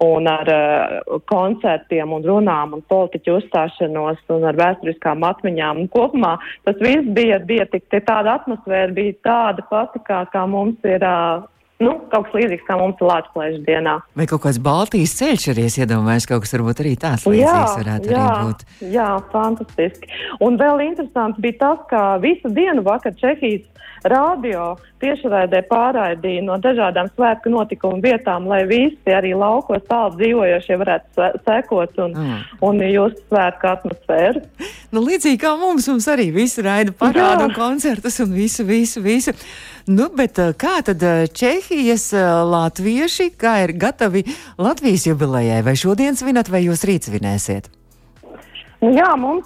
un 0.06 0.28
ar 0.30 0.52
uh, 0.52 1.16
koncertiem 1.30 2.12
un 2.16 2.26
runām 2.28 2.76
un 2.76 2.84
politiķu 2.92 3.38
uzstāšanos 3.40 4.22
un 4.34 4.46
ar 4.50 4.60
vēsturiskām 4.60 5.24
atmiņām. 5.30 5.84
Un 5.84 5.90
kopumā 5.94 6.36
tas 6.68 6.78
viss 6.82 7.08
bija, 7.16 7.40
bija 7.40 7.66
tik, 7.72 7.88
tāda 7.94 8.38
atmosfēra, 8.38 8.92
bija 8.94 9.18
tāda 9.24 9.66
pati, 9.70 10.02
kā, 10.06 10.24
kā 10.32 10.46
mums 10.50 10.78
ir 10.88 11.04
uh, 11.04 11.44
Nu, 11.82 11.96
kaut 12.12 12.28
kas 12.28 12.36
līdzīgs 12.38 12.66
kā 12.68 12.76
mums 12.78 13.00
Latvijas 13.02 13.58
dienā. 13.66 13.96
Vai 14.14 14.28
kaut 14.30 14.44
kāds 14.44 14.60
Baltijas 14.62 15.16
ceļš 15.18 15.48
arī 15.50 15.66
iedomājas, 15.66 16.28
kaut 16.30 16.44
kas 16.44 16.54
varbūt 16.54 16.84
arī 16.84 16.94
tāds 17.02 17.26
līdzīgs 17.26 17.78
varētu 17.80 18.12
jā, 18.12 18.22
arī 18.22 18.46
būt? 18.46 18.66
Jā, 18.94 19.08
fantastiski. 19.32 20.10
Un 20.46 20.58
vēl 20.60 20.84
interesants 20.86 21.40
bija 21.42 21.58
tas, 21.64 21.82
ka 21.90 22.02
visu 22.22 22.52
dienu 22.54 22.86
vakar 22.86 23.16
Čehijas 23.18 23.66
radio 24.04 24.74
tiešraidē 25.02 25.62
pārraidīja 25.68 26.44
no 26.44 26.56
dažādām 26.62 27.08
svētku 27.14 27.50
notikumu 27.52 28.00
vietām, 28.04 28.46
lai 28.48 28.62
visi 28.68 29.12
arī 29.12 29.32
laukos 29.36 29.84
tālu 29.88 30.14
dzīvojošie 30.20 30.78
varētu 30.80 31.28
sekot 31.44 32.00
un, 32.04 32.16
mm. 32.16 32.40
un 32.68 32.82
just 32.88 33.22
svētku 33.28 33.70
atmosfēru. 33.72 34.44
Nu, 34.94 35.02
līdzīgi 35.04 35.40
kā 35.42 35.54
mums, 35.60 35.88
mums 35.90 36.08
arī 36.12 36.28
visi 36.34 36.64
raida 36.64 36.94
parādu 36.96 37.48
un 37.48 37.56
koncertus 37.56 38.20
un 38.24 38.34
visu, 38.36 38.66
visu, 38.68 39.02
visu. 39.04 39.34
Nu, 39.84 40.06
bet 40.16 40.38
eh, 40.40 40.54
kā 40.56 40.78
tad 40.80 41.02
eh, 41.04 41.26
Čehijas 41.28 42.06
eh, 42.16 42.24
latvieši, 42.48 43.28
kā 43.36 43.58
ir 43.66 43.74
gatavi 43.76 44.22
Latvijas 44.56 45.04
jubilejai, 45.04 45.60
vai 45.66 45.74
šodien 45.76 46.16
svinat, 46.16 46.48
vai 46.48 46.62
jūs 46.64 46.86
rīt 46.88 47.04
svinēsiet? 47.04 47.68
Nu, 48.80 48.94
jā, 48.96 49.10
mums 49.20 49.44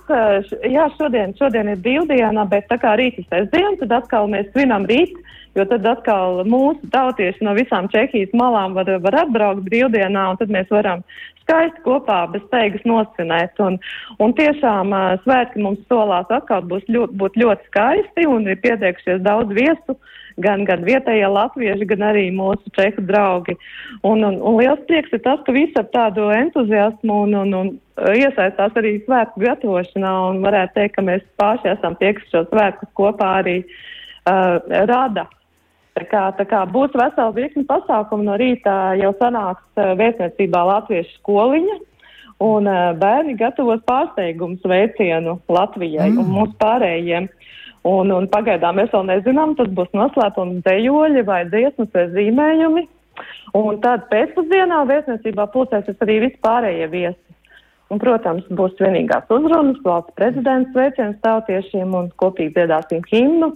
jā, 0.62 0.86
šodien, 0.94 1.34
šodien 1.38 1.72
ir 1.72 1.82
brīvdiena, 1.82 2.46
bet 2.50 2.70
tā 2.70 2.78
kā 2.78 2.94
rīt 2.98 3.18
ir 3.18 3.26
sestdiena, 3.26 3.74
tad 3.82 3.96
atkal 3.98 4.30
mēs 4.30 4.46
svinam 4.52 4.86
rīt, 4.86 5.14
jo 5.58 5.66
tad 5.66 5.86
atkal 5.86 6.44
mūsu 6.46 6.86
tautieši 6.94 7.42
no 7.46 7.56
visām 7.58 7.90
Čehijas 7.90 8.30
malām 8.38 8.78
var, 8.78 8.94
var 9.02 9.20
atbraukt 9.24 9.66
brīvdienā, 9.66 10.24
un 10.32 10.38
tad 10.38 10.54
mēs 10.54 10.70
varam 10.70 11.02
skaisti 11.48 11.82
kopā 11.86 12.20
bez 12.32 12.44
steigas 12.46 12.84
nosvinēt. 12.84 13.56
Un, 13.64 13.80
un 14.20 14.36
tiešām 14.36 14.92
svētki 15.24 15.64
mums 15.64 15.80
solās 15.88 16.28
atkal 16.28 16.62
būs 16.68 16.84
ļoti, 16.92 17.16
būt 17.18 17.40
ļoti 17.40 17.72
skaisti, 17.72 18.28
un 18.28 18.46
ir 18.46 18.60
pieteikušies 18.64 19.24
daudz 19.24 19.56
viesu. 19.56 19.96
Gan, 20.38 20.60
gan 20.62 20.84
vietējie 20.86 21.26
latvieši, 21.34 21.86
gan 21.90 22.04
arī 22.12 22.28
mūsu 22.30 22.70
čehu 22.76 23.02
draugi. 23.08 23.56
Un, 24.06 24.22
un, 24.22 24.36
un 24.38 24.60
liels 24.60 24.84
prieks 24.86 25.10
ir 25.16 25.24
tas, 25.24 25.40
ka 25.42 25.50
visi 25.50 25.74
ar 25.80 25.88
tādu 25.90 26.28
entuziasmu 26.30 27.16
un, 27.24 27.34
un, 27.40 27.56
un 27.58 27.72
iesaistās 28.14 28.78
arī 28.78 29.00
svētku 29.02 29.42
gatavošanā 29.42 30.12
varētu 30.44 30.76
teikt, 30.76 30.94
ka 30.94 31.04
mēs 31.08 31.26
paši 31.42 31.72
esam 31.72 31.98
tie, 31.98 32.12
kas 32.14 32.30
šo 32.30 32.44
svētkus 32.52 32.94
kopā 33.00 33.32
arī 33.40 33.56
uh, 33.64 34.62
rada. 34.86 35.26
Tā 35.98 36.06
kā, 36.06 36.22
tā 36.38 36.44
kā 36.46 36.62
būs 36.70 36.94
vesela 36.94 37.32
virkni 37.34 37.64
pasākumu 37.66 38.26
no 38.28 38.36
rīta 38.38 38.94
jau 39.00 39.10
sanāks 39.18 39.64
uh, 39.80 39.94
vēstniecībā 39.98 40.60
latviešu 40.70 41.16
skoliņa. 41.18 41.78
Un 42.44 42.70
uh, 42.70 42.92
bērni 42.94 43.34
gatavos 43.38 43.80
pārsteigumu 43.88 44.60
sveicienu 44.62 45.40
Latvijai 45.50 46.12
mm. 46.12 46.20
un 46.22 46.30
mūsu 46.36 46.54
pārējiem. 46.60 47.26
Un, 47.88 48.12
un 48.14 48.28
pagaidām 48.30 48.78
mēs 48.78 48.92
vēl 48.94 49.08
nezinām, 49.08 49.56
tas 49.58 49.70
būs 49.74 49.90
noslēpums 49.96 50.62
dejoļi 50.66 51.24
vai 51.26 51.42
dziesmas 51.50 51.90
vai 51.94 52.06
zīmējumi. 52.14 52.84
Un 53.58 53.78
tad 53.82 54.06
pēcpusdienā 54.12 54.84
viesniecībā 54.86 55.48
pulcēsies 55.50 55.98
arī 56.04 56.20
vispārējie 56.28 56.88
viesi. 56.92 57.22
Un, 57.88 58.00
protams, 58.02 58.44
būs 58.52 58.76
vienīgās 58.78 59.30
uzrunas, 59.32 59.78
valsts 59.82 60.14
prezidents 60.18 60.70
sveiciens 60.74 61.16
tautiešiem 61.24 61.94
un 61.96 62.10
kopīgi 62.20 62.54
dziedāsim 62.58 63.02
himnu. 63.08 63.54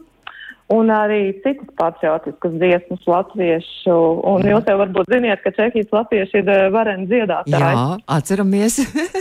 Un 0.73 0.93
arī 0.95 1.21
citas 1.45 1.69
patriotiskas 1.77 2.55
dziesmas 2.57 3.09
latviešu. 3.11 3.97
Un 4.33 4.47
jūs 4.47 4.69
jau 4.71 4.77
varbūt 4.81 5.11
ziniet, 5.13 5.43
ka 5.45 5.53
Čehijas 5.57 5.91
latvieši 5.93 6.41
ir 6.41 6.53
eh, 6.53 6.69
vareni 6.73 7.09
dziedātāji. 7.11 7.59
Jā, 7.61 7.99
atceramies 8.17 8.79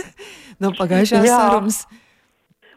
no 0.62 0.72
pagājušās 0.78 1.28
sarunas. 1.28 1.82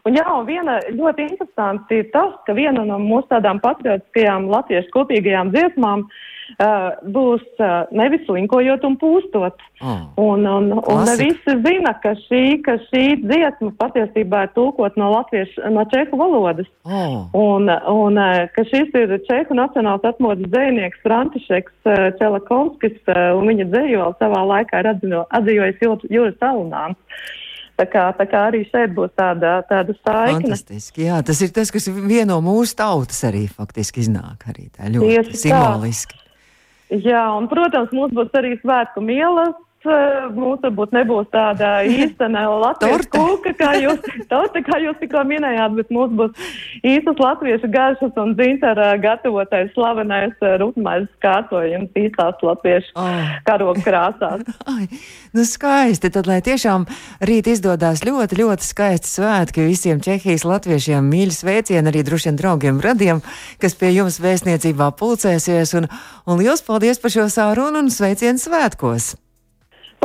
Un, 0.05 0.13
jā, 0.13 0.25
un 0.29 0.45
viena 0.45 0.77
ļoti 0.93 1.25
interesanta 1.31 1.97
ir 1.97 2.11
tas, 2.13 2.35
ka 2.45 2.53
viena 2.53 2.83
no 2.85 2.99
mūsu 3.01 3.25
tādām 3.31 3.57
patriotiskajām 3.63 4.43
latviešu 4.51 4.91
kopīgajām 4.93 5.49
dziesmām 5.49 6.03
uh, 6.05 6.91
būs 7.15 7.41
uh, 7.57 7.87
nevis 7.89 8.27
linkojot 8.29 8.83
un 8.85 8.99
pūstot. 9.01 9.63
Oh, 9.81 10.03
un, 10.21 10.45
un, 10.45 10.67
un 10.77 11.01
ne 11.09 11.15
visi 11.17 11.55
zina, 11.63 11.95
ka 12.03 12.13
šī, 12.19 12.41
ka 12.67 12.75
šī 12.83 13.01
dziesma 13.23 13.71
patiesībā 13.79 14.43
ir 14.45 14.51
tulkot 14.53 14.99
no 15.01 15.07
latviešu, 15.15 15.63
no 15.73 15.87
čehu 15.89 16.19
valodas. 16.21 16.69
Oh. 16.85 17.25
Un, 17.41 17.71
un 17.73 18.19
uh, 18.21 18.43
ka 18.53 18.65
šis 18.69 18.93
ir 19.01 19.15
čehu 19.25 19.57
nacionāls 19.57 20.05
atmodas 20.05 20.51
dzējnieks 20.53 21.01
Františeks 21.07 21.89
uh, 21.89 22.11
Čelakovskis, 22.21 23.01
uh, 23.09 23.31
un 23.39 23.49
viņa 23.49 23.67
dzējola 23.73 24.13
savā 24.21 24.45
laikā 24.53 24.85
ir 24.85 24.91
atzījojis 24.93 25.81
Jūras 26.13 26.37
Salunāns. 26.37 27.01
Tā 27.75 27.83
kā, 27.91 28.05
tā 28.15 28.23
kā 28.31 28.45
arī 28.47 28.61
šeit 28.69 28.93
būs 28.95 29.11
tāda, 29.19 29.57
tāda 29.67 29.91
saikne. 29.97 30.45
Fantastiski, 30.47 31.09
jā, 31.09 31.17
tas 31.27 31.41
ir 31.43 31.51
tas, 31.55 31.73
kas 31.75 31.89
vieno 31.91 32.37
mūsu 32.43 32.77
tautas 32.79 33.19
arī 33.27 33.49
faktiski 33.51 33.99
iznāk 34.05 34.47
arī 34.47 34.69
tā 34.71 34.87
ļoti 34.93 35.09
Tieši 35.11 35.41
simboliski. 35.41 36.15
Tā. 36.15 36.99
Jā, 37.03 37.25
un, 37.35 37.49
protams, 37.51 37.91
mums 37.97 38.13
būs 38.15 38.31
arī 38.39 38.53
svētku 38.61 39.03
mielas, 39.03 39.55
mums 40.35 40.63
varbūt 40.63 40.93
nebūs 40.95 41.27
tāda 41.33 41.79
īstena 41.97 42.45
latviešu 42.49 43.09
kūka, 43.13 43.53
kā 43.59 43.71
jūs, 43.81 44.01
torte, 44.31 44.61
kā 44.65 44.79
jūs 44.83 44.99
tikko 45.01 45.23
minējāt, 45.27 45.75
bet 45.79 45.91
mums 45.95 46.15
būs 46.19 46.47
īstas 46.85 47.19
latviešu 47.21 47.69
garšas 47.73 48.19
un 48.21 48.35
dzintara 48.37 48.93
gatavotais 49.01 49.71
slavenais 49.75 50.35
eh, 50.41 50.55
rupmaiz 50.61 51.07
kārtojums 51.23 51.99
īstās 51.99 52.41
latviešu 52.45 52.93
oh. 52.99 53.33
karogu 53.47 53.83
krāsās. 53.85 54.45
Ai, 54.75 54.87
nu 55.35 55.45
skaisti, 55.47 56.11
tad 56.13 56.29
lai 56.29 56.41
tiešām 56.45 56.87
rīt 57.25 57.49
izdodās 57.51 58.05
ļoti, 58.05 58.39
ļoti 58.41 58.69
skaisti 58.69 59.11
svētki 59.15 59.67
visiem 59.67 60.01
Čehijas 60.05 60.45
latviešiem 60.47 61.11
mīļi 61.11 61.35
sveicieni 61.39 61.91
arī 61.91 62.05
drošiem 62.05 62.39
draugiem 62.39 62.81
radiem, 62.83 63.21
kas 63.61 63.77
pie 63.79 63.93
jums 63.95 64.21
vēstniecībā 64.23 64.91
pulcēsies 64.99 65.75
un, 65.79 65.91
un 66.29 66.41
liels 66.41 66.65
paldies 66.65 67.01
par 67.01 67.13
šo 67.13 67.29
sārunu 67.31 67.85
un 67.85 67.93
sveicienu 67.93 68.41
svētkos! 68.41 69.15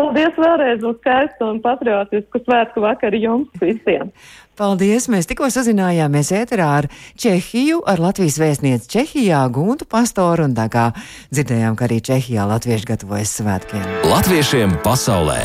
Paldies 0.00 0.36
vēlreiz 0.40 0.84
uz 0.86 0.96
skaistu 1.02 1.44
un 1.44 1.58
patriotisku 1.60 2.40
svētku 2.40 2.80
vakaru 2.80 3.18
jums 3.20 3.60
visiem! 3.60 4.08
Paldies! 4.60 5.10
Mēs 5.12 5.28
tikko 5.28 5.50
sazinājāmies 5.52 6.30
ēterā 6.38 6.68
ar 6.78 6.88
Čehiju, 7.20 7.82
ar 7.84 8.00
Latvijas 8.00 8.38
vēstnieci 8.40 8.88
Čehijā, 8.94 9.42
Guntu 9.52 9.84
Pastoru, 9.84 10.46
un 10.48 10.54
tā 10.56 10.70
kā 10.72 10.86
dzirdējām, 11.34 11.76
ka 11.76 11.84
arī 11.84 11.98
Čehijā 12.04 12.46
latvieši 12.48 12.88
gatavojas 12.94 13.34
svētkiem. 13.40 13.84
Latviešiem 14.08 14.78
pasaulē! 14.86 15.36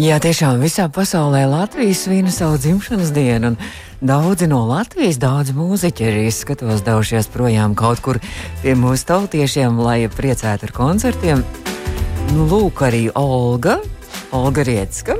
Jā, 0.00 0.16
tiešām 0.24 0.64
visā 0.64 0.88
pasaulē 0.90 1.44
Latvijas 1.46 2.06
svin 2.06 2.32
savu 2.32 2.56
dzimšanas 2.58 3.12
dienu, 3.14 3.52
un 3.52 3.60
daudzi 4.00 4.48
no 4.48 4.62
Latvijas, 4.70 5.20
daudz 5.20 5.52
mūziķi 5.54 6.08
arī 6.08 6.24
skatos 6.32 6.80
devušies 6.88 7.28
projām 7.36 7.76
kaut 7.76 8.00
kur 8.00 8.22
pie 8.64 8.74
mūsu 8.80 9.12
tautiešiem, 9.12 9.76
lai 9.84 10.00
priecētu 10.08 10.70
ar 10.70 10.76
koncertiem. 10.80 11.44
Nu, 12.34 12.48
lūk, 12.50 12.80
arī 12.82 13.04
Olga, 13.14 13.76
Olga 14.34 14.64
Rietska. 14.66 15.14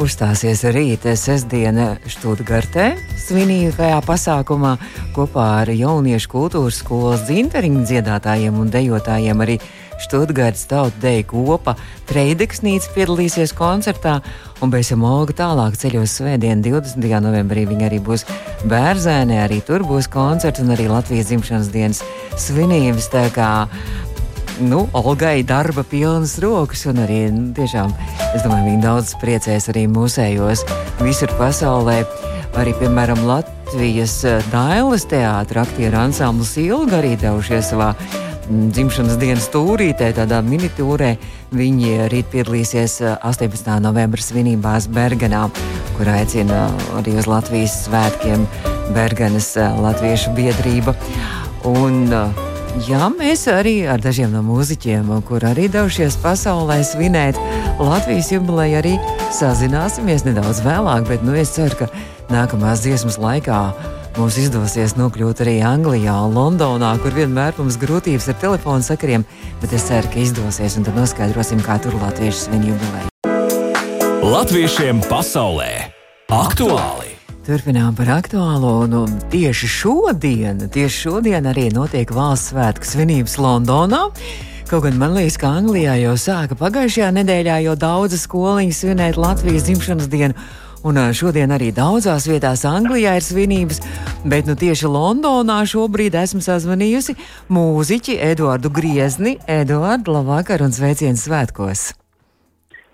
uzstāsies 0.00 0.62
rīt 0.72 1.04
sestdiena 1.20 1.98
Štūtgartē 2.08 2.86
svinīgajā 3.20 4.00
pasākumā 4.06 4.72
kopā 5.14 5.44
ar 5.60 5.70
jauniešu 5.70 6.30
kultūras 6.32 6.80
skolas 6.80 7.26
dzinteriņu 7.28 7.84
dziedātājiem 7.84 8.56
un 8.58 8.72
dejotājiem 8.72 9.44
arī 9.44 9.58
Študgārdas 10.04 10.64
tautu 10.70 10.98
deju 11.04 11.26
kopa 11.30 11.76
Treideksnīca 12.08 12.90
piedalīsies 12.96 13.54
koncertā, 13.56 14.18
un 14.64 14.72
Bēsim 14.72 15.04
Olga 15.06 15.36
tālāk 15.44 15.76
ceļos 15.78 16.16
svētdien 16.18 16.64
20. 16.64 16.98
novembrī. 17.24 17.64
Viņa 17.68 17.86
arī 17.88 18.00
būs 18.04 18.26
bērzēnē, 18.68 19.38
arī 19.44 19.60
tur 19.64 19.84
būs 19.86 20.10
koncerts 20.10 20.64
un 20.64 20.74
arī 20.74 20.88
Latvijas 20.90 21.30
dzimšanas 21.30 21.70
dienas 21.74 22.02
svinības. 22.40 23.10
Nu, 24.60 24.88
Olgai 24.92 25.42
darba 25.42 25.82
pilnas 25.82 26.36
rokas, 26.38 26.84
un 26.86 27.00
arī 27.02 27.24
nu, 27.34 27.48
tiešām 27.56 27.90
es 28.36 28.44
domāju, 28.44 28.68
viņa 28.68 28.84
daudz 28.84 29.14
priecēs 29.18 29.66
arī 29.72 29.88
mūsējos 29.90 30.62
visur 31.02 31.32
pasaulē. 31.40 32.04
Arī, 32.54 32.70
piemēram, 32.78 33.24
Latvijas 33.26 34.20
eh, 34.22 34.44
Dailas 34.52 35.08
teātris, 35.10 35.64
aktieru 35.64 35.98
ansamblis 36.04 36.54
Ilga 36.62 37.00
arī 37.00 37.16
devušies 37.18 37.72
savā 37.72 37.90
mm, 37.96 38.70
dzimšanas 38.76 39.18
dienas 39.18 39.50
tūrītē, 39.50 40.12
tādā 40.20 40.38
minitūrē. 40.46 41.16
Viņi 41.50 42.06
rīt 42.14 42.30
piedalīsies 42.30 43.00
18. 43.10 43.58
Eh, 43.58 43.82
novembra 43.82 44.22
svinībās 44.22 44.86
Bergenā, 44.86 45.48
kur 45.98 46.14
aicina 46.14 46.68
arī 47.00 47.18
uz 47.18 47.26
Latvijas 47.26 47.80
svētkiem 47.88 48.46
Bergenas 48.94 49.56
eh, 49.58 49.82
Latviešu 49.82 50.38
biedrība. 50.38 50.94
Un, 51.64 52.04
uh, 52.12 52.43
Jā, 52.82 53.06
mēs 53.06 53.44
arī 53.46 53.84
ar 53.86 54.02
dažiem 54.02 54.32
no 54.34 54.40
mūziķiem, 54.42 55.06
kur 55.28 55.44
arī 55.46 55.68
devušies 55.70 56.16
pasaulē 56.18 56.80
svinēt 56.82 57.38
Latvijas 57.78 58.32
jubileju, 58.34 58.80
arī 58.80 58.94
sazināsimies 59.30 60.26
nedaudz 60.26 60.58
vēlāk, 60.66 61.06
bet 61.06 61.22
nu, 61.22 61.36
es 61.38 61.54
ceru, 61.54 61.78
ka 61.78 61.88
nākamās 62.34 62.82
dziesmas 62.82 63.20
laikā 63.22 63.60
mums 64.18 64.40
izdosies 64.42 64.96
nokļūt 64.98 65.44
arī 65.46 65.56
Anglijā 65.62 66.18
Londonā, 66.34 66.96
kur 66.98 67.14
vienmēr 67.14 67.54
mums 67.60 67.78
grūtības 67.78 68.32
ar 68.34 68.40
telefonu 68.42 68.82
sakariem, 68.82 69.22
bet 69.62 69.78
es 69.78 69.86
ceru, 69.86 70.10
ka 70.10 70.22
izdosies 70.26 70.74
un 70.74 70.90
tad 70.90 70.98
noskaidrosim, 70.98 71.62
kā 71.62 71.78
tur 71.78 71.94
latvieši 72.02 72.48
svin 72.48 72.70
jubileju. 72.72 73.10
Latviešiem 74.34 75.06
pasaulē 75.06 75.70
aktuāli! 76.26 77.13
Turpinām 77.44 77.92
par 77.92 78.08
aktuālo. 78.08 78.86
Nu, 78.88 79.02
tieši 79.28 79.68
šodien, 79.68 80.62
tieši 80.72 81.00
šodien 81.02 81.44
arī 81.44 81.66
notiek 81.74 82.08
valsts 82.16 82.54
svētku 82.54 82.88
svinības 82.88 83.34
Londonā. 83.36 83.98
Kaut 84.70 84.86
gan 84.86 84.96
man 84.96 85.12
liekas, 85.12 85.36
ka 85.42 85.50
Anglijā 85.58 85.98
jau 86.00 86.14
sāka 86.16 86.56
pagājušajā 86.56 87.10
nedēļā, 87.18 87.58
jo 87.66 87.74
daudzas 87.76 88.24
skoliņas 88.24 88.80
svinēt 88.80 89.18
Latvijas 89.20 89.66
dzimšanas 89.66 90.08
dienu. 90.08 90.32
Un 90.88 91.00
šodien 91.12 91.52
arī 91.52 91.68
daudzās 91.76 92.24
vietās 92.28 92.64
Anglijā 92.68 93.18
ir 93.20 93.26
svinības, 93.26 93.82
bet 94.24 94.48
nu, 94.48 94.56
tieši 94.56 94.88
Londonā 94.88 95.58
šobrīd 95.68 96.16
esmu 96.22 96.40
sazvanījusi 96.44 97.16
mūziķi 97.52 98.16
Eduardu 98.24 98.72
Griezni. 98.72 99.36
Eduardu, 99.44 100.16
labvakar 100.16 100.64
un 100.64 100.72
sveiciens 100.72 101.28
svētkos! 101.28 101.90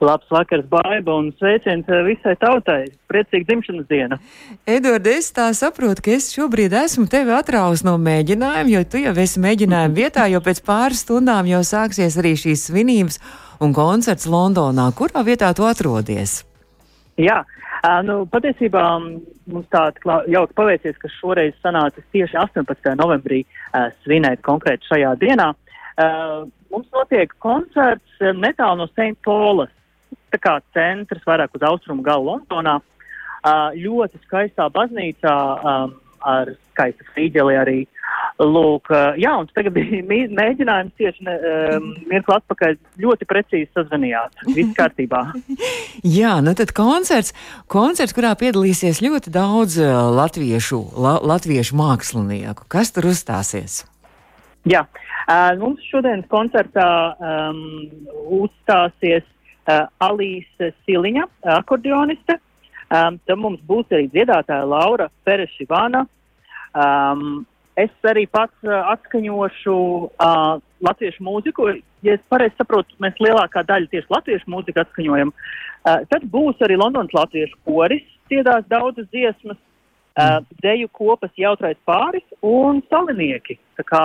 Labs 0.01 0.31
vakars, 0.33 0.65
baiba 0.65 1.13
un 1.13 1.29
sveiciens 1.37 1.89
eh, 1.93 2.03
visai 2.07 2.33
tautai. 2.41 2.87
Priecīga 3.13 3.51
dzimšanas 3.51 3.89
diena. 3.91 4.17
Edvard, 4.65 5.05
es 5.11 5.29
tā 5.37 5.51
saprotu, 5.57 6.07
ka 6.07 6.15
es 6.17 6.31
šobrīd 6.33 6.73
esmu 6.73 7.05
tevi 7.13 7.35
atraus 7.37 7.83
no 7.85 7.99
mēģinājuma, 8.01 8.73
jo 8.73 8.85
tu 8.89 9.03
jau 9.03 9.13
esi 9.21 9.43
mēģinājuma 9.45 9.97
vietā, 9.99 10.25
jo 10.33 10.41
pēc 10.45 10.63
pāris 10.65 11.03
stundām 11.05 11.51
jau 11.51 11.61
sāksies 11.69 12.17
arī 12.21 12.33
šīs 12.41 12.65
svinības 12.71 13.21
un 13.61 13.75
koncerts 13.77 14.25
Londonā. 14.25 14.89
Kurā 14.97 15.21
vietā 15.27 15.51
tu 15.53 15.67
atrodies? 15.69 16.39
Jā, 17.21 17.43
nu, 18.07 18.23
patiesībā 18.33 18.85
mums 19.05 19.67
tā 19.69 19.91
jauki 20.33 20.57
paveicies, 20.57 20.97
ka 20.97 21.11
šoreiz 21.19 21.53
sanācis 21.61 22.07
tieši 22.15 22.39
18. 22.41 22.95
novembrī 22.97 23.43
svinēt 24.01 24.41
konkrēti 24.47 24.89
šajā 24.89 25.13
dienā. 25.21 25.51
Mums 26.73 26.89
notiek 26.97 27.37
koncerts 27.45 28.25
netālu 28.41 28.81
no 28.81 28.89
St. 28.95 29.19
Paulas 29.27 29.75
tā 30.33 30.41
kā 30.43 30.59
centrs, 30.77 31.27
vairāk 31.27 31.55
uz 31.57 31.67
austrumu 31.67 32.05
galu 32.07 32.33
Londonā. 32.33 32.79
Uh, 33.41 33.73
ļoti 33.73 34.21
skaistā 34.27 34.67
baznīcā 34.69 35.33
um, 35.33 35.95
ar 36.29 36.51
skaistu 36.73 37.07
frīģeli 37.15 37.57
arī. 37.57 37.79
Lūk, 38.41 38.91
uh, 38.93 39.17
jā, 39.21 39.33
un 39.41 39.49
tagad 39.55 39.73
bija 39.79 40.29
mēģinājums 40.37 40.93
tieši 41.01 41.25
ne, 41.25 41.37
um, 41.77 41.89
mirkli 42.11 42.37
atpakaļ 42.37 42.77
ļoti 43.01 43.29
precīzi 43.31 43.71
sazvanījāt. 43.77 44.45
Viss 44.53 44.77
kārtībā. 44.77 45.23
jā, 46.21 46.35
nu 46.45 46.53
tad 46.59 46.75
koncerts, 46.77 47.33
koncerts, 47.73 48.17
kurā 48.17 48.35
piedalīsies 48.41 49.01
ļoti 49.05 49.33
daudz 49.33 49.81
latviešu, 50.21 50.83
la, 51.01 51.17
latviešu 51.33 51.81
mākslinieku. 51.81 52.69
Kas 52.69 52.93
tur 52.97 53.09
uzstāsies? 53.15 53.87
Jā, 54.69 54.85
uh, 54.85 55.53
mums 55.61 55.85
šodienas 55.89 56.29
koncertā 56.29 56.89
um, 57.17 57.61
uzstāsies 58.43 59.25
uh, 59.71 59.87
Alīse 60.03 60.73
Siliņa, 60.85 61.27
akordioniste. 61.57 62.39
Um, 62.91 63.21
tad 63.27 63.39
mums 63.39 63.61
būs 63.69 63.87
arī 63.95 64.09
dziedātāja 64.11 64.67
Laura 64.67 65.07
Perešivāna. 65.27 66.03
Um, 66.75 67.45
es 67.79 67.93
arī 68.07 68.25
pats 68.27 68.67
uh, 68.67 68.81
atskaņošu 68.97 69.77
uh, 70.11 70.59
latviešu 70.83 71.23
mūziku. 71.27 71.69
Ja 72.03 72.17
es 72.17 72.25
pareizi 72.33 72.57
saprotu, 72.59 72.97
mēs 73.03 73.19
lielākā 73.23 73.63
daļa 73.69 73.93
tieši 73.93 74.11
latviešu 74.11 74.51
mūziku 74.51 74.83
atskaņojam. 74.83 75.31
Uh, 75.31 76.03
tad 76.11 76.27
būs 76.33 76.59
arī 76.67 76.81
Londonas 76.81 77.15
latviešu 77.15 77.61
koris, 77.69 78.03
dziedās 78.33 78.67
daudzas 78.73 79.07
dziesmas, 79.15 79.61
uh, 80.19 80.41
deju 80.65 80.91
kopas 80.97 81.31
jautrais 81.39 81.79
pāris 81.87 82.27
un 82.43 82.83
salinieki. 82.91 83.61
Tā 83.79 83.87
kā 83.87 84.05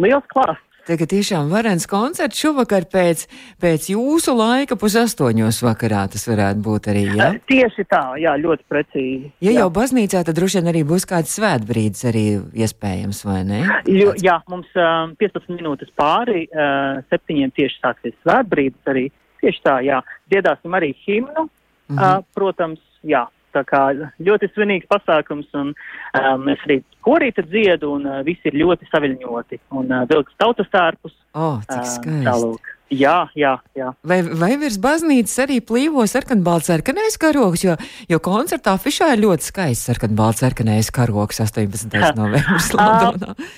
liels 0.00 0.26
klāsts. 0.32 0.71
Tagad 0.82 1.12
tiešām 1.12 1.46
varens 1.46 1.84
koncerts 1.86 2.40
šovakar 2.42 2.88
pēc, 2.90 3.20
pēc 3.62 3.84
jūsu 3.92 4.32
laika 4.34 4.74
pusastoņos 4.74 5.60
vakarā 5.62 6.00
tas 6.10 6.24
varētu 6.26 6.64
būt 6.64 6.88
arī? 6.90 7.04
Ja? 7.14 7.28
Tieši 7.46 7.84
tā, 7.86 8.00
jā, 8.18 8.32
ļoti 8.42 8.66
precīzi. 8.66 9.30
Ja 9.46 9.52
jā. 9.52 9.60
jau 9.60 9.68
baznīcā, 9.76 10.24
tad 10.26 10.34
droši 10.40 10.58
vien 10.58 10.72
arī 10.72 10.82
būs 10.88 11.06
kāds 11.06 11.36
svētbrīdis 11.38 12.02
arī 12.10 12.24
iespējams, 12.66 13.22
vai 13.28 13.38
ne? 13.46 13.60
Jo, 13.86 14.16
jā, 14.18 14.40
mums 14.50 14.74
uh, 14.74 15.12
15 15.22 15.54
minūtes 15.54 15.94
pāri, 15.94 16.48
uh, 16.50 16.98
septiņiem 17.14 17.54
tieši 17.60 17.78
sāksies 17.78 18.18
svētbrīdis 18.24 18.90
arī. 18.90 19.06
Tieši 19.38 19.62
tā, 19.62 19.76
jā. 19.86 20.02
Dziedāsim 20.34 20.74
arī 20.74 20.90
himnu, 21.06 21.46
mm 21.46 21.94
-hmm. 21.94 22.02
uh, 22.02 22.26
protams, 22.34 22.82
jā. 23.06 23.22
Tā 23.52 23.62
kā 23.68 23.80
ļoti 24.22 24.48
svinīgs 24.52 24.88
pasākums, 24.90 25.48
un 25.58 25.72
um, 25.72 26.46
es 26.52 26.60
arī 26.66 26.78
korīta 27.04 27.44
dziedu, 27.46 27.94
un 27.98 28.06
uh, 28.08 28.20
visi 28.26 28.48
ir 28.50 28.60
ļoti 28.62 28.88
saviļņoti. 28.90 29.60
Un 29.78 29.92
uh, 29.92 30.04
vilks 30.10 30.38
tautas 30.40 30.70
tārpus. 30.72 31.14
O, 31.32 31.56
oh, 31.56 31.58
cik 31.68 31.90
skaisti. 31.94 32.48
Uh, 32.48 32.72
jā, 32.92 33.16
jā, 33.38 33.54
jā. 33.78 33.92
Vai, 34.08 34.20
vai 34.40 34.52
virs 34.60 34.78
baznīcas 34.82 35.36
arī 35.44 35.60
plīvo 35.64 36.04
sarkanbalts 36.08 36.70
sarkanais 36.72 37.18
karogs, 37.20 37.64
jo, 37.66 37.76
jo 38.10 38.20
koncertā 38.24 38.76
afišā 38.78 39.12
ir 39.16 39.24
ļoti 39.26 39.48
skaists 39.48 39.90
sarkanbalts 39.90 40.44
sarkanais 40.44 40.92
karogs 40.94 41.40
18. 41.44 41.92
novembris 42.18 42.72
Londonā. 42.76 43.36
Uh, 43.36 43.52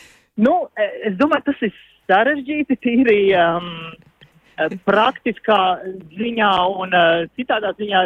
nu, 0.47 0.57
es 1.07 1.19
domāju, 1.21 1.51
tas 1.51 1.69
ir 1.69 1.75
sarežģīti 2.11 2.81
tīri. 2.83 3.21
Um, 3.39 3.95
praktiskā 4.87 5.61
ziņā 6.15 6.51
un 6.81 6.95
uh, 6.95 7.25
citādā 7.39 7.73
ziņā 7.79 8.03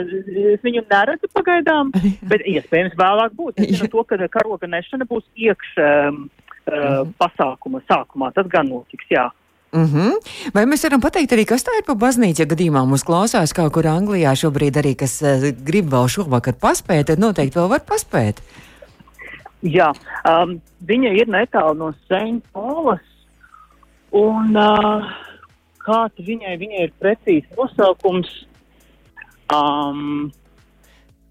es 0.54 0.62
viņu 0.64 0.84
neredzu 0.90 1.30
pagaidām, 1.36 1.92
bet 2.30 2.44
iespējams 2.48 2.96
vēlāk 2.98 3.34
būs. 3.38 3.58
Es 3.58 3.78
zinu 3.78 3.90
to, 3.92 4.04
ka 4.08 4.20
karoga 4.32 4.70
nešana 4.70 5.08
būs 5.08 5.26
iekš 5.36 5.74
um, 5.82 6.22
uh, 6.70 7.02
pasākuma 7.20 7.82
sākumā. 7.88 8.32
Tas 8.36 8.48
gan 8.52 8.70
notiks, 8.72 9.06
jā. 9.10 9.28
Mm 9.72 9.84
-hmm. 9.84 10.12
Vai 10.54 10.64
mēs 10.64 10.82
varam 10.84 11.00
pateikt 11.00 11.32
arī, 11.32 11.44
kas 11.44 11.64
tā 11.64 11.76
ir 11.78 11.84
pa 11.86 11.94
baznīca? 11.94 12.40
Ja 12.40 12.46
gadījumā 12.46 12.86
mums 12.88 13.04
klausās 13.04 13.52
kaut 13.52 13.72
kur 13.72 13.86
Anglijā 13.86 14.32
šobrīd 14.32 14.80
arī, 14.80 14.96
kas 14.96 15.20
uh, 15.22 15.52
grib 15.64 15.92
vēl 15.92 16.08
šovakar 16.08 16.54
paspēt, 16.54 17.06
tad 17.06 17.18
noteikti 17.18 17.58
vēl 17.58 17.68
var 17.68 17.80
paspēt. 17.80 18.40
Jā, 19.62 19.92
um, 20.24 20.60
viņa 20.86 21.10
ir 21.20 21.28
netālu 21.28 21.74
no 21.74 21.92
St. 22.06 22.42
Paulas. 22.52 23.04
Un 24.10 24.56
uh, 24.56 25.04
kāds 25.88 26.28
viņai, 26.30 26.58
viņai 26.60 26.84
ir 26.88 26.92
precīzs 27.00 27.56
nosaukums. 27.56 28.34
Um, 29.48 30.28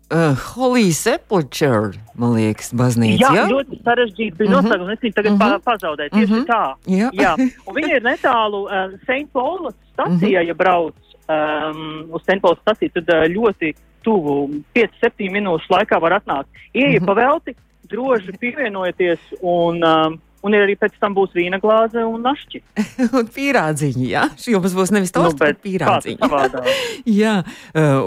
Uh, 0.08 0.32
Holy 0.56 0.93
Sepulchre, 0.96 1.98
man 2.15 2.38
liekas, 2.38 2.70
baznīca. 2.72 3.26
Jā, 3.26 3.32
jā? 3.36 3.48
ļoti 3.52 3.80
sarežģīti 3.84 4.38
bija 4.39 4.48
uh 4.48 4.54
-huh. 4.56 4.63
nosaukums. 4.63 4.93
Es 4.93 5.02
viņu 5.04 5.15
tagad 5.17 5.34
uh 5.34 5.39
-huh. 5.41 5.63
pazaudēju. 5.65 6.12
Tieši 6.13 6.34
uh 6.34 6.39
-huh. 6.39 6.46
tā. 6.48 6.76
Jā. 6.88 7.10
jā. 7.12 7.32
Un 7.67 7.76
viņa 7.76 7.96
ir 7.98 8.04
netālu 8.04 8.62
uh, 8.63 8.96
St. 9.04 9.28
Paulas 9.34 9.76
stacijā, 9.91 10.39
uh 10.39 10.43
-huh. 10.43 10.48
ja 10.48 10.54
brauc 10.54 10.96
um, 11.28 12.08
uz 12.12 12.22
St. 12.22 12.39
Paulas 12.41 12.60
staciju, 12.62 12.89
tad 12.93 13.10
uh, 13.10 13.28
ļoti 13.36 13.74
tuvu 14.02 14.63
5-7 14.76 14.88
minūšu 15.36 15.67
laikā 15.70 16.00
var 16.00 16.22
atnākt. 16.22 16.48
Ieja 16.74 16.88
uh 16.88 17.04
-huh. 17.04 17.06
pa 17.06 17.13
velti, 17.13 17.56
droši 17.89 18.32
pievienojieties 18.39 19.20
un 19.41 19.84
um, 19.84 20.22
un 20.45 20.56
ir 20.56 20.65
arī 20.65 20.76
pēc 20.80 20.97
tam 21.02 21.15
būs 21.17 21.34
vīna 21.36 21.60
glāze 21.63 22.04
un 22.06 22.21
našķi. 22.26 22.62
un 23.17 23.30
pīrādziņi, 23.34 24.06
jā. 24.12 24.28
Šī 24.39 24.56
jums 24.56 24.76
būs 24.78 24.93
nevis 24.95 25.13
tos, 25.15 25.34
nu, 25.34 25.39
bet 25.41 25.60
pīrādziņi. 25.63 26.32
jā, 27.21 27.36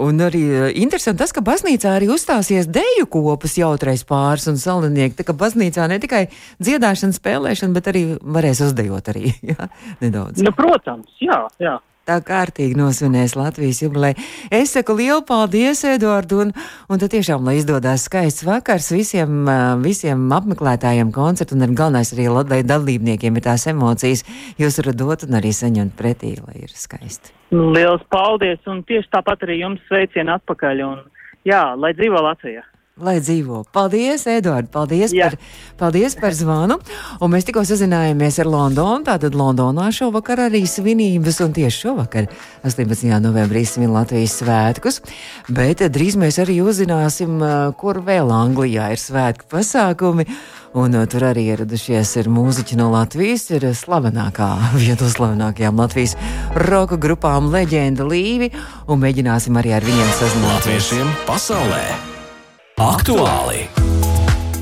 un 0.05 0.25
arī 0.25 0.43
interesanti 0.81 1.21
tas, 1.23 1.35
ka 1.35 1.43
baznīcā 1.45 1.95
arī 1.97 2.11
uzstāsies 2.13 2.69
deju 2.71 3.07
kopas 3.11 3.57
jautrais 3.59 4.05
pāris 4.07 4.47
un 4.51 4.59
salinieki. 4.61 5.17
Tā 5.19 5.27
kā 5.27 5.37
baznīcā 5.37 5.87
ne 5.91 5.99
tikai 6.01 6.25
dziedāšana, 6.63 7.17
spēlēšana, 7.17 7.75
bet 7.77 7.91
arī 7.91 8.05
varēs 8.21 8.63
uzdejot 8.69 9.13
arī, 9.13 9.35
jā, 9.53 9.71
nedaudz. 10.03 10.43
Nu, 10.45 10.55
protams, 10.55 11.11
jā, 11.23 11.45
jā 11.61 11.79
tā 12.07 12.17
kārtīgi 12.25 12.77
nosvinēs 12.79 13.35
Latvijas 13.37 13.81
jubileju. 13.83 14.17
Es 14.53 14.73
saku 14.75 14.95
lielu 14.97 15.21
paldies, 15.27 15.83
Eduardu, 15.87 16.41
un, 16.45 16.53
un 16.89 17.01
tad 17.01 17.13
tiešām, 17.13 17.45
lai 17.47 17.59
izdodas 17.59 18.07
skaists 18.07 18.45
vakars 18.47 18.91
visiem, 18.93 19.45
visiem 19.83 20.25
apmeklētājiem 20.37 21.13
koncertu, 21.15 21.57
un 21.57 21.67
arī 21.67 21.77
galvenais 21.77 22.13
arī, 22.15 22.27
lai 22.31 22.61
dalībniekiem 22.67 23.37
ir 23.37 23.45
tās 23.45 23.67
emocijas, 23.71 24.25
jūs 24.61 24.81
varat 24.81 24.99
dot 24.99 25.27
un 25.27 25.39
arī 25.41 25.53
saņemt 25.55 25.95
pretī, 25.99 26.35
lai 26.41 26.65
ir 26.65 26.73
skaisti. 26.73 27.35
Liels 27.51 28.03
paldies, 28.13 28.61
un 28.71 28.83
tieši 28.87 29.11
tāpat 29.11 29.47
arī 29.47 29.61
jums 29.61 29.81
sveicienu 29.89 30.37
atpakaļ, 30.39 30.85
un 30.87 31.01
jā, 31.47 31.63
lai 31.77 31.95
dzīvo 31.97 32.23
Latvijā! 32.29 32.65
Lai 32.99 33.17
dzīvo. 33.23 33.63
Paldies, 33.73 34.25
Edvard, 34.29 34.67
paldies, 34.71 35.13
Jā. 35.15 35.31
par, 35.31 35.37
paldies 35.79 36.15
par 36.19 36.35
zvanu. 36.35 36.77
Un 37.21 37.31
mēs 37.33 37.47
tikko 37.47 37.63
sazinājāmies 37.67 38.39
ar 38.43 38.49
Londonu. 38.51 39.05
Tātad 39.07 39.35
Londonā 39.37 39.89
šovakar 39.95 40.45
arī 40.47 40.63
svinības, 40.69 41.41
un 41.45 41.55
tieši 41.55 41.85
šovakar, 41.87 42.29
18. 42.67 43.07
novembrī, 43.23 43.63
svin 43.65 43.93
Latvijas 43.95 44.37
svētkus. 44.41 45.01
Bet 45.49 45.81
drīz 45.81 46.19
mēs 46.19 46.41
arī 46.43 46.59
uzzināsim, 46.61 47.39
kur 47.79 48.01
vēl 48.05 48.31
Anglijā 48.35 48.91
ir 48.93 49.01
svētku 49.01 49.49
pasākumi. 49.51 50.27
Un 50.77 50.93
tur 51.11 51.25
arī 51.27 51.49
ieradušies 51.51 52.13
ir 52.21 52.29
mūziķi 52.31 52.77
no 52.79 52.91
Latvijas, 52.93 53.49
ir 53.51 53.65
slavenākā, 53.75 54.51
viena 54.79 54.99
no 55.01 55.09
slavenākajām 55.11 55.81
Latvijas 55.83 56.15
roka 56.69 56.99
grupām 57.01 57.51
leģenda 57.51 58.07
Līvi, 58.07 58.53
un 58.87 59.03
mēģināsim 59.03 59.59
arī 59.59 59.75
ar 59.75 59.87
viņiem 59.87 60.15
sazināties. 60.19 60.49
Latviešiem 60.51 61.13
pasaulē! 61.27 62.10
Aktuāli! 62.81 63.67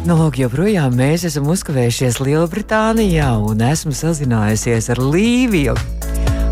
Nu, 0.04 0.18
lūk, 0.20 0.42
joprojām 0.42 0.92
mēs 1.00 1.22
esam 1.30 1.46
uzkavējušies 1.54 2.18
Lielbritānijā 2.20 3.30
un 3.48 3.62
esmu 3.64 3.94
sazinājusies 3.96 4.90
ar 4.92 5.00
Līviju. 5.00 5.76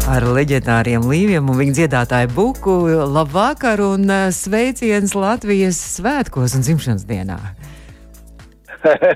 Ar 0.08 0.24
leģendāriem 0.38 1.04
līviem 1.04 1.50
un 1.52 1.58
viņa 1.60 1.76
dziedātāju 1.82 2.30
buku. 2.38 2.76
Labvakar 3.12 3.84
un 3.84 4.08
uh, 4.08 4.30
sveiciens 4.32 5.12
Latvijas 5.18 5.82
svētkos 5.98 6.56
un 6.56 6.64
dzimšanas 6.64 7.04
dienā! 7.10 7.36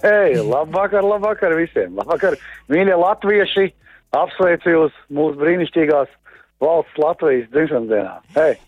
Hei, 0.04 0.36
labvakar, 0.42 1.08
labvakar 1.08 1.56
visiem! 1.56 1.96
Labvakar, 2.02 2.36
mīļie 2.68 2.98
latvieši! 3.00 3.70
Apsveicu 4.20 4.76
jūs 4.76 5.00
mūsu 5.08 5.40
brīnišķīgās 5.40 6.12
valsts 6.60 7.00
Latvijas 7.00 7.48
dzimšanas 7.56 7.90
dienā! 7.94 8.18
Hei! 8.36 8.60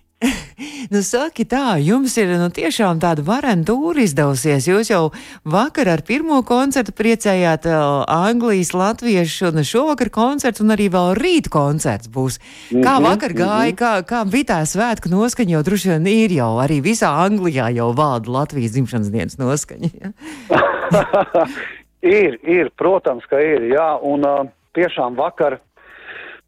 Nu, 0.94 1.02
saki 1.06 1.46
tā, 1.50 1.78
jums 1.84 2.16
ir 2.22 2.34
nu, 2.40 2.50
tiešām 2.54 3.02
tāda 3.04 3.26
varena 3.26 3.66
tūra 3.68 4.04
izdevusies. 4.04 4.68
Jūs 4.70 4.92
jau 4.92 5.04
vakar 5.44 5.92
ar 5.96 6.04
pirmo 6.08 6.42
koncertu 6.48 6.96
priecējāt 6.98 7.68
uh, 7.70 8.04
Anglijas 8.08 8.74
latviešu, 8.78 9.52
un 9.52 9.68
šovakar 9.68 10.12
koncerts, 10.14 10.64
un 10.64 10.74
arī 10.76 10.90
vēl 10.94 11.14
rīt 11.20 11.50
koncerts 11.54 12.12
būs. 12.12 12.40
Kā 12.70 12.78
mm 12.78 12.84
-hmm, 12.84 13.08
vakar 13.10 13.32
gāja, 13.34 13.72
mm 13.72 13.76
-hmm. 13.76 13.82
kā, 13.82 13.94
kā 14.04 14.24
bija 14.30 14.44
tā 14.54 14.60
svētku 14.66 15.10
noskaņa, 15.10 15.52
jo 15.52 15.64
droši 15.64 15.90
vien 15.90 16.08
ir 16.08 16.32
jau 16.32 16.58
arī 16.60 16.82
visā 16.82 17.10
Anglijā 17.26 17.70
jau 17.76 17.94
valda 17.94 18.32
Latvijas 18.32 18.72
dzimšanas 18.72 19.12
dienas 19.12 19.38
noskaņa. 19.38 19.90
Ir, 22.04 22.36
ir, 22.44 22.70
protams, 22.76 23.24
ka 23.32 23.40
ir, 23.40 23.62
jā, 23.72 23.86
un 24.04 24.26
uh, 24.28 24.48
tiešām 24.76 25.16
vakar 25.16 25.62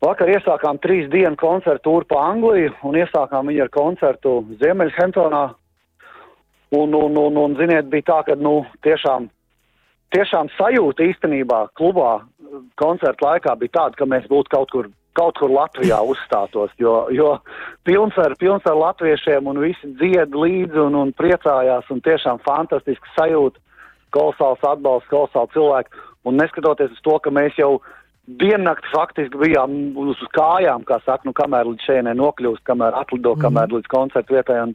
Vakar 0.03 0.29
iesākām 0.29 0.79
trīs 0.83 1.07
dienu 1.09 1.37
koncertu 1.39 1.87
tūru 1.87 2.07
pa 2.09 2.25
Angliju 2.31 2.73
un 2.83 2.97
iesākām 2.99 3.47
viņu 3.47 3.63
ar 3.63 3.71
koncertu 3.73 4.35
Ziemeļhemptonā. 4.59 5.45
Un, 6.75 6.93
un, 6.97 7.17
un, 7.21 7.37
un, 7.39 7.55
ziniet, 7.55 7.87
bija 7.87 8.07
tā, 8.09 8.17
ka, 8.27 8.35
nu, 8.35 8.65
tiešām, 8.83 9.29
tiešām 10.11 10.49
sajūta 10.57 11.05
īstenībā 11.05 11.61
klubā 11.77 12.17
koncerta 12.79 13.29
laikā 13.29 13.53
bija 13.61 13.75
tāda, 13.77 13.99
ka 13.99 14.07
mēs 14.09 14.25
būtu 14.27 14.51
kaut 14.51 14.73
kur, 14.73 14.89
kaut 15.15 15.37
kur 15.39 15.53
Latvijā 15.53 16.01
uzstātos, 16.03 16.73
jo, 16.81 16.95
jo 17.15 17.35
pilns 17.87 18.17
ar, 18.19 18.35
pilns 18.41 18.65
ar 18.67 18.75
latviešiem 18.81 19.47
un 19.47 19.61
visi 19.63 19.93
dzied 20.01 20.35
līdzi 20.35 20.81
un, 20.87 20.97
un 21.05 21.13
priecājās 21.15 21.87
un 21.93 22.01
tiešām 22.03 22.41
fantastiski 22.43 23.13
sajūta, 23.15 23.61
kolosāls 24.15 24.63
atbalsts, 24.65 25.11
kolosāls 25.11 25.53
cilvēki. 25.55 26.03
Un 26.25 26.39
neskatoties 26.41 26.95
uz 26.95 27.01
to, 27.05 27.19
ka 27.21 27.29
mēs 27.29 27.57
jau 27.59 27.77
diennakti 28.25 28.89
faktiski 28.93 29.37
bijām 29.37 29.75
uz 30.01 30.21
kājām, 30.35 30.85
kā 30.87 30.97
saka, 31.05 31.27
nu, 31.27 31.33
kamēr 31.37 31.67
līdz 31.69 31.85
šejienē 31.85 32.15
nokļūst, 32.17 32.63
kamēr 32.65 32.97
atlido, 32.97 33.35
mm. 33.35 33.43
kamēr 33.45 33.75
līdz 33.75 33.91
koncertu 33.91 34.37
vietai, 34.37 34.61
un, 34.65 34.73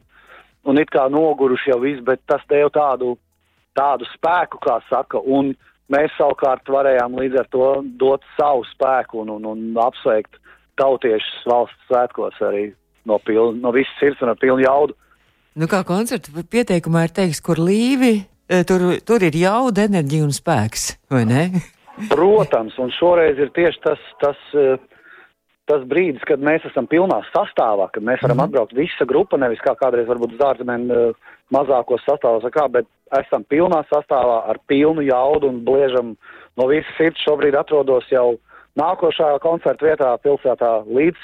un 0.71 0.79
it 0.79 0.93
kā 0.93 1.07
noguruši 1.11 1.73
jau 1.73 1.81
viss, 1.83 2.03
bet 2.07 2.23
tas 2.31 2.43
deva 2.51 2.71
tādu, 2.75 3.17
tādu 3.77 4.07
spēku, 4.13 4.61
kā 4.63 4.79
saka, 4.87 5.19
un 5.19 5.51
mēs 5.91 6.15
savukārt 6.17 6.71
varējām 6.71 7.19
līdz 7.19 7.41
ar 7.43 7.51
to 7.51 7.71
dot 7.99 8.23
savu 8.37 8.63
spēku 8.71 9.25
un, 9.25 9.35
un, 9.35 9.49
un 9.51 9.83
apsveikt 9.83 10.39
tautiešus 10.79 11.43
valsts 11.51 11.91
svētkos 11.91 12.39
arī 12.47 12.69
no, 13.05 13.19
piln, 13.19 13.59
no 13.61 13.73
visas 13.75 13.99
sirds 13.99 14.23
un 14.23 14.31
ar 14.31 14.39
pilnu 14.39 14.63
jaudu. 14.63 14.95
Nu, 15.59 15.67
kā 15.67 15.81
koncerta 15.83 16.31
pieteikumā 16.47 17.09
ir 17.09 17.11
teiks, 17.17 17.41
kur 17.43 17.59
līvi, 17.59 18.13
e, 18.47 18.63
tur, 18.63 18.93
tur 19.03 19.27
ir 19.27 19.35
jauda, 19.35 19.89
enerģija 19.91 20.23
un 20.23 20.31
spēks, 20.35 20.87
vai 21.11 21.25
ne? 21.27 21.43
Protams, 22.11 22.77
un 22.79 22.91
šoreiz 22.95 23.39
ir 23.39 23.51
tieši 23.55 23.81
tas, 23.83 24.03
tas, 24.21 24.39
eh, 24.55 24.77
tas 25.69 25.83
brīdis, 25.87 26.23
kad 26.27 26.39
mēs 26.39 26.65
esam 26.69 26.87
pilnā 26.87 27.19
sastāvā, 27.31 27.89
kad 27.91 28.03
mēs 28.03 28.21
varam 28.23 28.37
mm 28.37 28.39
-hmm. 28.39 28.47
atbraukt 28.47 28.73
visa 28.73 29.05
grupa, 29.05 29.37
nevis 29.37 29.59
kā 29.59 29.75
kādreiz 29.75 30.07
varbūt 30.07 30.33
uz 30.35 30.45
ārzemēm 30.51 30.91
eh, 30.91 31.13
mazākos 31.51 32.05
sastāvos, 32.07 32.47
kā, 32.51 32.67
bet 32.71 32.87
esam 33.19 33.43
pilnā 33.43 33.83
sastāvā 33.91 34.47
ar 34.49 34.57
pilnu 34.67 35.01
jaudu 35.01 35.47
un 35.47 35.65
bliežam 35.65 36.15
no 36.57 36.67
visas 36.67 36.95
sirds. 36.97 37.23
Šobrīd 37.27 37.55
atrodos 37.55 38.07
jau 38.11 38.37
nākošā 38.79 39.39
koncerta 39.39 39.85
vietā 39.85 40.17
pilsētā 40.23 40.85
līdz 40.87 41.17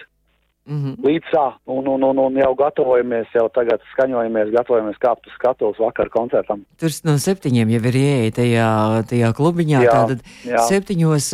Mm 0.67 0.80
-hmm. 0.84 0.95
Līdzā, 1.06 1.45
un, 1.65 1.88
un, 1.88 2.03
un, 2.03 2.17
un 2.19 2.36
jau 2.36 2.56
gatavojamies, 2.56 3.27
jau 3.34 3.47
tagad 3.56 3.80
skaņojamies, 3.93 4.49
gatavojamies 4.51 4.97
kāpt 4.99 5.27
uz 5.27 5.34
skatuves 5.39 5.80
vakar 5.80 6.10
koncertam. 6.10 6.65
Tur 6.80 6.91
no 7.08 7.15
septiņiem 7.17 7.69
jau 7.69 7.82
ir 7.88 7.95
ieeja 7.95 8.32
tajā, 8.36 8.69
tajā 9.10 9.30
klubiņā. 9.38 9.80
Jā, 9.84 9.91
tātad 9.91 10.19
jā. 10.43 10.60
septiņos, 10.67 11.30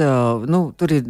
nu, 0.46 0.60
tur 0.78 0.94
ir, 0.94 1.02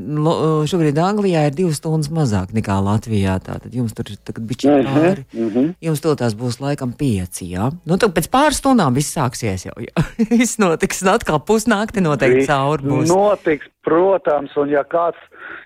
šobrīd 0.72 0.98
Anglijā 1.04 1.46
ir 1.48 1.58
divas 1.58 1.82
stundas 1.84 2.10
mazāk 2.10 2.56
nekā 2.56 2.80
Latvijā. 2.80 3.36
Tātad 3.44 3.76
jums 3.76 3.94
tur 3.94 4.06
tagad 4.24 4.48
bišķi 4.48 4.72
mm 4.72 4.80
-hmm, 4.80 4.96
pāri. 4.96 5.26
Mm 5.34 5.50
-hmm. 5.50 5.74
Jums 5.82 6.02
to 6.02 6.16
tās 6.16 6.34
būs 6.34 6.62
laikam 6.64 6.94
pieci, 6.94 7.52
jā? 7.52 7.72
Nu, 7.86 7.98
tad 7.98 8.16
pēc 8.16 8.32
pāris 8.32 8.64
stundām 8.64 8.94
viss 8.94 9.18
sāksies 9.18 9.66
jau, 9.68 9.76
jā. 9.84 10.04
viss 10.40 10.60
notiks, 10.60 11.04
atkal 11.04 11.40
pusnakti 11.40 12.02
noteikti 12.02 12.48
cauri 12.48 12.84
būs. 12.84 13.08
Notiks, 13.12 13.68
protams, 13.84 14.56
un 14.56 14.70
ja 14.70 14.84
kāds, 14.84 15.20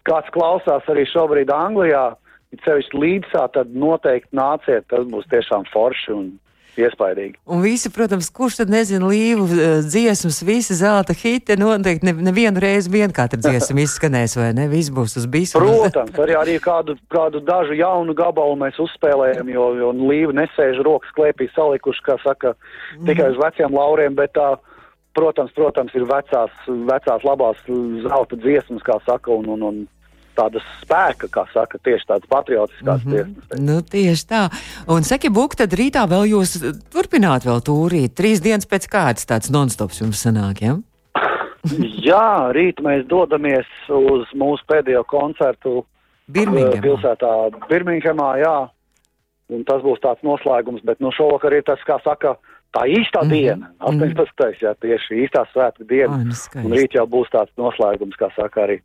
kāds 0.10 0.30
klausās 0.34 0.84
arī 0.90 1.06
šobrīd 1.06 1.54
Anglijā, 1.54 2.16
it 2.56 2.64
sevišķi 2.66 3.00
līdzsā, 3.04 3.48
tad 3.56 3.72
noteikti 3.76 4.38
nāciet, 4.38 4.88
tas 4.92 5.08
būs 5.10 5.28
tiešām 5.32 5.68
forši 5.74 6.14
un 6.16 6.28
iespaidīgi. 6.78 7.38
Un 7.50 7.62
visi, 7.64 7.90
protams, 7.94 8.30
kurš 8.34 8.60
tad 8.62 8.72
nezina 8.72 9.08
līvu 9.10 9.48
eh, 9.50 9.80
dziesmas, 9.86 10.40
visi 10.46 10.78
zelta 10.78 11.16
hiti, 11.18 11.58
noteikti 11.60 12.08
ne, 12.08 12.14
nevienu 12.30 12.62
reizi 12.64 12.92
vien 12.94 13.14
katra 13.16 13.40
dziesma 13.42 13.82
izskanēs, 13.86 14.38
vai 14.40 14.52
ne? 14.58 14.68
Viss 14.72 14.94
būs 14.94 15.18
uz 15.20 15.28
bisu. 15.32 15.60
Protams, 15.62 16.16
arī, 16.24 16.38
arī 16.38 16.58
kādu, 16.64 16.98
kādu 17.14 17.42
dažu 17.46 17.78
jaunu 17.78 18.16
gabalu 18.18 18.58
mēs 18.62 18.80
uzspēlējam, 18.84 19.52
jo, 19.54 19.68
jo 19.82 19.92
līva 19.98 20.38
nesēž 20.44 20.82
rokas 20.86 21.14
klēpī 21.18 21.50
salikuši, 21.56 22.06
kā 22.06 22.18
saka, 22.24 22.56
tikai 23.08 23.32
uz 23.34 23.42
veciem 23.44 23.78
lauriem, 23.78 24.18
bet 24.18 24.36
tā. 24.38 24.56
Protams, 25.18 25.50
protams, 25.58 25.96
ir 25.98 26.04
vecās, 26.06 26.52
vecās 26.68 27.24
labās 27.26 27.64
zelta 28.04 28.38
dziesmas, 28.38 28.84
kā 28.86 29.00
saka, 29.02 29.32
un, 29.34 29.48
un, 29.50 29.64
un 29.66 29.80
tādas 30.38 30.66
spēka, 30.82 31.30
kā 31.34 31.46
saka, 31.54 31.80
tieši 31.84 32.08
tādas 32.08 32.30
patriotiskās 32.30 33.04
mm 33.04 33.12
-hmm. 33.12 33.34
dziesmas. 33.34 33.62
Nu, 33.70 33.82
tieši 33.82 34.28
tā. 34.30 34.44
Un 34.88 35.04
saki, 35.04 35.30
Buk, 35.30 35.56
tad 35.56 35.74
rītā 35.74 36.06
vēl 36.10 36.30
jūs 36.34 36.58
turpināt 36.94 37.46
vēl 37.50 37.60
tūrīt. 37.70 38.16
Trīs 38.16 38.42
dienas 38.42 38.70
pēc 38.70 38.88
kārtas 38.88 39.26
tāds 39.26 39.52
nonstops 39.52 40.02
jums 40.02 40.22
sanāk, 40.24 40.62
ja? 40.62 40.78
jā, 42.10 42.52
rīt 42.56 42.82
mēs 42.84 43.06
dodamies 43.08 43.68
uz 43.90 44.28
mūsu 44.36 44.64
pēdējo 44.68 45.04
koncertu 45.04 45.86
Birmingemā. 46.28 46.82
pilsētā 46.82 47.34
Birmingemā, 47.70 48.32
jā. 48.44 48.58
Un 49.50 49.64
tas 49.64 49.82
būs 49.82 50.02
tāds 50.04 50.24
noslēgums, 50.28 50.84
bet 50.84 51.00
nu 51.00 51.12
šovakar 51.16 51.54
ir 51.54 51.64
tas, 51.64 51.80
kā 51.88 51.96
saka, 52.04 52.36
tā 52.76 52.84
īstā 52.84 53.24
mm 53.24 53.30
-hmm. 53.30 53.30
diena, 53.30 53.72
18. 53.80 54.04
Mm 54.04 54.14
-hmm. 54.14 54.56
jā, 54.62 54.74
tieši 54.82 55.22
īstā 55.24 55.46
svētku 55.54 55.88
diena. 55.88 56.14
Oh, 56.14 56.66
un 56.66 56.72
rīt 56.72 56.94
jau 56.94 57.06
būs 57.08 57.30
tāds 57.32 57.52
noslēgums, 57.58 58.20
kā 58.20 58.30
saka 58.36 58.62
arī 58.68 58.82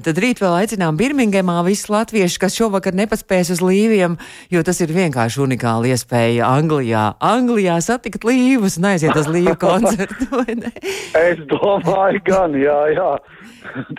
Tad 0.00 0.16
rīt 0.24 0.38
vēl 0.40 0.54
aicinām 0.56 0.96
Birmingemā 0.96 1.58
visus 1.66 1.90
latviešus, 1.92 2.38
kas 2.40 2.54
šovakar 2.56 2.94
nepaspēs 2.96 3.50
uz 3.52 3.60
līviem, 3.60 4.14
jo 4.48 4.62
tas 4.64 4.78
ir 4.80 4.88
vienkārši 4.88 5.42
unikāla 5.44 5.90
iespēja 5.92 6.48
Anglijā. 6.48 7.02
Anglijā 7.20 7.76
satikt 7.84 8.24
līvus 8.24 8.78
un 8.80 8.88
aiziet 8.88 9.12
uz 9.20 9.28
līvu 9.28 9.52
koncertu, 9.66 10.30
vai 10.32 10.56
ne? 10.56 10.72
Es 11.20 11.42
domāju, 11.50 12.22
gan, 12.24 12.56
jā, 12.56 12.78
jā. 12.96 13.10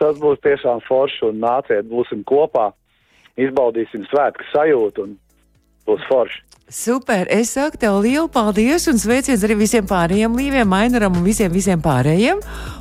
Tas 0.01 0.17
būs 0.17 0.41
tiešām 0.41 0.81
forši 0.87 1.27
un 1.29 1.37
nāciet, 1.45 1.85
būsim 1.91 2.25
kopā, 2.25 2.71
izbaudīsim 3.37 4.09
svētku 4.09 4.49
sajūtu 4.49 5.05
un 5.05 5.13
būs 5.85 6.09
forši. 6.09 6.41
Super! 6.73 7.27
Es 7.29 7.51
saku 7.53 7.77
tev 7.77 7.99
lielu 8.01 8.25
paldies 8.33 8.87
un 8.89 8.97
sveiciens 8.97 9.43
arī 9.45 9.53
visiem 9.59 9.85
pārējiem 9.85 10.33
līviem, 10.33 10.65
Mainaram 10.65 11.13
un 11.19 11.21
visiem, 11.21 11.51
visiem 11.53 11.77
pārējiem. 11.83 12.39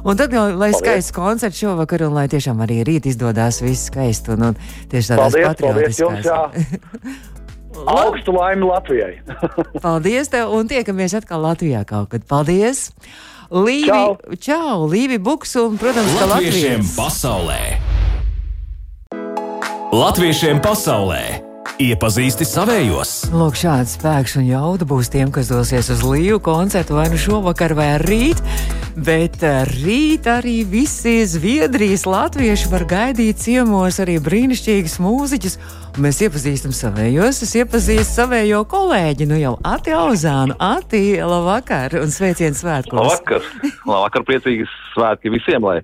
Un 0.09 0.17
tad, 0.17 0.33
jau, 0.33 0.47
lai 0.49 0.71
Paldies. 0.73 0.79
skaists 0.81 1.13
koncerts 1.13 1.61
šovakar 1.61 2.07
un 2.07 2.17
lai 2.17 2.25
tiešām 2.33 2.63
arī 2.65 2.79
rīt 2.89 3.11
izdodas 3.11 3.61
viss 3.61 3.91
skaisti 3.91 4.33
un, 4.33 4.47
un 4.49 4.57
tieši 4.89 5.13
tādās 5.13 5.37
Paldies, 5.37 5.61
paldies 5.61 6.01
patriotiskās. 6.01 7.21
Augstu 7.99 8.33
laimi 8.33 8.65
Latvijai. 8.71 9.13
Paldies 9.85 10.33
tev 10.33 10.57
un 10.57 10.73
tiekamies 10.73 11.19
atkal 11.21 11.45
Latvijā 11.45 11.85
kaut 11.85 12.15
kad. 12.17 12.25
Paldies! 12.25 12.89
Līvi, 13.53 13.93
Čau. 13.93 14.17
čau, 14.41 14.89
Līvi 14.89 15.21
Buks 15.21 15.53
un, 15.61 15.77
protams, 15.77 16.17
ka 16.17 16.33
Latviešiem 16.33 16.89
pasaulē! 16.97 17.63
Latviešiem 19.93 20.65
pasaulē! 20.65 21.52
Iepazīsti 21.83 22.47
savējos! 22.47 23.11
Lūk, 23.35 23.57
šāds 23.59 23.97
spēks 23.97 24.37
un 24.39 24.45
jauda 24.47 24.87
būs 24.89 25.09
tiem, 25.13 25.33
kas 25.35 25.49
dosies 25.51 25.89
uz 25.95 26.03
Līvu 26.07 26.39
koncertu 26.45 26.99
vai 26.99 27.09
nu 27.11 27.19
šovakar 27.19 27.75
vai 27.79 27.97
rīt. 28.03 28.43
Bet 28.93 29.41
eh, 29.47 29.63
rīt 29.71 30.27
arī 30.29 30.63
visi 30.69 31.23
Zviedrijas 31.27 32.05
latvieši 32.05 32.69
var 32.69 32.85
gaidīt 32.91 33.41
ciemos 33.41 33.99
arī 34.03 34.19
brīnišķīgus 34.21 34.99
mūziķus. 35.01 35.57
Un 35.93 36.07
Mēs 36.07 36.23
iepazīstam 36.25 36.73
savējos, 36.77 37.43
es 37.45 37.55
iepazīstu 37.61 38.19
savējo 38.21 38.63
kolēģi, 38.69 39.27
nu 39.29 39.41
jau 39.41 39.57
Ati 39.69 39.93
Auzānu. 39.97 40.57
Ati, 40.61 41.03
labvakar 41.21 41.99
un 42.01 42.13
sveiciens 42.13 42.63
svētkos! 42.63 43.01
Labvakar! 43.01 43.49
Labvakar, 43.89 44.25
priecīgas 44.29 44.73
svētki 44.95 45.33
visiem! 45.35 45.67
Lai. 45.67 45.81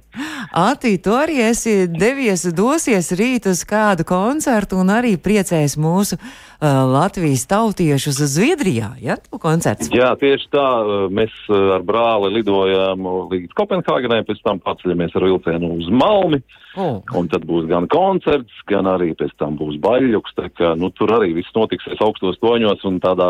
Ati, 0.48 0.96
tu 1.02 1.12
arī 1.12 1.42
esi 1.50 1.86
devies, 1.92 2.46
dosies 2.56 3.10
rīt 3.12 3.48
uz 3.50 3.60
kādu 3.68 4.06
koncertu 4.08 4.78
un 4.80 4.88
arī 4.94 5.16
priecēs 5.20 5.76
mūsu 5.76 6.16
uh, 6.16 6.86
Latvijas 6.88 7.44
tautiešus 7.50 8.22
Zviedrijā. 8.32 8.94
Ja, 9.04 9.18
tu 9.20 9.40
koncerts? 9.42 9.90
Jā, 9.92 10.14
tieši 10.20 10.48
tā. 10.54 10.66
Mēs 11.12 11.34
uh, 11.52 11.74
ar 11.76 11.84
brāli 11.84 12.32
lidojām 12.38 13.04
līdz 13.32 13.52
Kopenhāgenai, 13.58 14.22
pēc 14.28 14.40
tam 14.46 14.62
paceļamies 14.64 15.16
ar 15.18 15.28
vilcienu 15.28 15.74
uz 15.76 15.90
Malmi. 15.92 16.40
Oh. 16.78 17.02
Un 17.18 17.28
tad 17.28 17.44
būs 17.48 17.66
gan 17.68 17.88
koncerts, 17.90 18.54
gan 18.70 18.88
arī 18.88 19.12
pēc 19.18 19.34
tam 19.40 19.58
būs 19.60 19.76
baļķis. 19.84 20.62
Nu, 20.80 20.92
tur 20.96 21.12
arī 21.18 21.34
viss 21.36 21.52
notiksies 21.56 22.00
augstos 22.04 22.40
toņos 22.40 22.84
un 22.88 23.00
tādā 23.04 23.28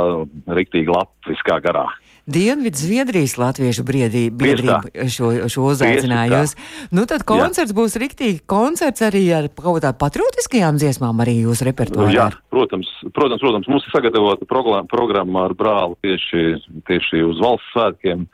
riktīgi 0.54 0.92
latviskā 0.94 1.58
garā. 1.64 1.88
Dienvidu 2.28 2.76
Zviedrijas 2.76 3.38
latviešu 3.40 3.82
briedī, 3.88 4.26
biedrība 4.28 4.82
šo, 5.08 5.30
šo 5.48 5.70
uzaicinājusi. 5.72 6.58
Nu, 6.92 7.06
tad 7.08 7.24
koncerts 7.28 7.72
Jā. 7.72 7.76
būs 7.78 7.96
riktīgi 8.00 8.42
koncerts 8.44 9.00
arī 9.06 9.22
ar 9.32 9.48
kaut 9.48 9.78
kādām 9.78 9.96
patriotiskajām 9.96 10.76
dziesmām 10.76 11.24
arī 11.24 11.38
jūsu 11.46 11.70
repertuārā. 11.70 12.12
Jā, 12.12 12.28
protams, 12.52 12.90
protams, 13.16 13.40
protams, 13.40 13.70
mums 13.72 13.88
ir 13.88 13.96
sagatavota 13.96 14.48
programma 14.92 15.46
ar 15.48 15.56
brāli 15.56 15.96
tieši, 16.04 16.44
tieši 16.90 17.24
uz 17.30 17.40
valsts 17.40 17.72
svētkiem. 17.72 18.28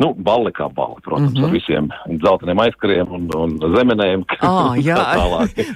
Nu, 0.00 0.14
balli 0.16 0.48
kā 0.56 0.70
balli, 0.72 1.02
protams, 1.04 1.34
mm 1.34 1.42
-hmm. 1.42 1.44
ar 1.44 1.50
visiem 1.52 1.88
dzelteniem 2.22 2.60
aizkariem 2.64 3.10
un, 3.12 3.28
un 3.36 3.58
zemenēm. 3.74 4.24
Ah, 4.40 4.72
jā, 4.88 4.96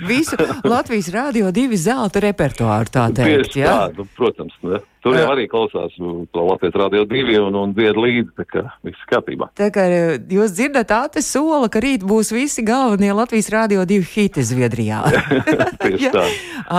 visu 0.06 0.36
Latvijas 0.64 1.10
rādio 1.12 1.50
divi 1.52 1.76
zelta 1.76 2.22
repertuāru 2.24 2.88
tā 2.88 3.10
teikt. 3.12 3.50
Tieši 3.50 3.60
jā? 3.60 3.74
tā, 3.74 3.96
nu, 3.98 4.06
protams. 4.16 4.54
Ne? 4.62 4.80
Tur 5.04 5.18
jau 5.18 5.26
arī 5.34 5.44
klausās 5.52 5.92
to 5.98 6.44
Latvijas 6.48 6.76
rādio 6.80 7.02
divi 7.08 7.36
un, 7.36 7.52
un 7.60 7.74
dzied 7.76 7.98
līdzi, 8.00 8.30
tā 8.38 8.46
kā 8.48 8.62
viss 8.86 9.08
kārtībā. 9.10 9.50
Tā 9.58 9.68
kā 9.74 9.84
jūs 10.32 10.54
dzirdat, 10.56 10.94
Āte 10.94 11.20
sola, 11.24 11.68
ka 11.68 11.82
rīt 11.84 12.06
būs 12.08 12.32
visi 12.32 12.64
galvenie 12.64 13.12
Latvijas 13.12 13.50
rādio 13.52 13.84
divi 13.88 14.06
hiti 14.14 14.44
Zviedrijā. 14.46 15.02
Tieši 15.84 16.12
tā. 16.14 16.24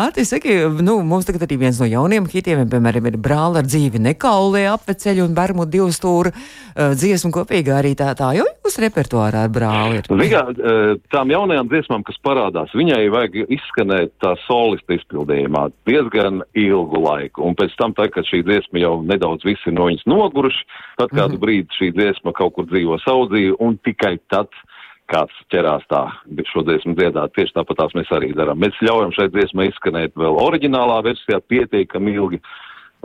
Āte, 0.02 0.26
saki, 0.26 0.58
nu, 0.82 0.98
mums 1.06 1.30
tagad 1.30 1.46
arī 1.46 1.60
viens 1.68 1.78
no 1.82 1.86
jauniem 1.90 2.26
hitiem, 2.32 2.66
piemēram, 2.72 3.12
ir 3.12 3.22
brāla 3.22 3.62
ar 3.62 3.70
dzīvi 3.70 4.02
nekaulē 4.10 4.66
apveceļu 4.74 5.28
un 5.28 5.38
bermu 5.38 5.70
divu 5.70 5.92
stūru 5.94 6.34
uh, 6.34 6.96
dziesmu 6.98 7.30
kopīgi 7.36 7.78
arī 7.78 7.94
tā, 8.00 8.10
tā 8.18 8.34
jau 8.40 8.50
jūs 8.66 8.80
repertuārā 8.84 9.46
ar 9.46 9.54
brāli 9.54 10.00
ir. 10.02 10.10
Vigā, 10.20 10.44
tām 11.14 11.32
jaunajām 11.34 11.70
dziesmām, 11.72 12.06
kas 12.08 12.20
parādās, 12.26 12.74
viņai 12.78 13.02
vajag 13.14 13.40
izskanēt 13.46 14.16
tā 14.24 14.36
solista 14.46 14.98
izpildījumā 14.98 15.68
diezgan 15.90 16.44
ilgu 16.58 17.02
laiku, 17.06 17.46
un 17.46 17.58
pēc 17.58 17.76
tam 17.80 17.96
tā, 17.98 18.10
kad 18.14 18.28
šī 18.28 18.44
dziesma 18.48 18.82
jau 18.82 18.96
nedaudz 19.06 19.46
visi 19.48 19.74
no 19.74 19.90
viņas 19.90 20.08
noguruši, 20.10 20.66
tad 21.00 21.10
kādu 21.14 21.36
mm 21.36 21.36
-hmm. 21.36 21.44
brīdi 21.44 21.80
šī 21.80 21.92
dziesma 21.96 22.34
kaut 22.34 22.56
kur 22.56 22.66
dzīvo 22.70 23.00
savu 23.06 23.30
dzīvi, 23.32 23.56
un 23.60 23.78
tikai 23.78 24.18
tad 24.30 24.50
kāds 25.12 25.36
ķerās 25.54 25.86
tā 25.92 26.02
šo 26.50 26.64
dziesmu 26.66 26.96
dziedāt. 26.98 27.34
Tieši 27.36 27.54
tāpat 27.56 27.78
tās 27.78 27.94
mēs 27.98 28.10
arī 28.16 28.32
darām. 28.38 28.62
Mēs 28.62 28.78
ļaujam 28.82 29.14
šai 29.14 29.30
dziesmai 29.34 29.70
izskanēt 29.70 30.16
vēl 30.18 30.40
oriģinālā 30.42 31.02
versijā 31.06 31.42
pietiekami 31.46 32.16
ilgi. 32.18 32.42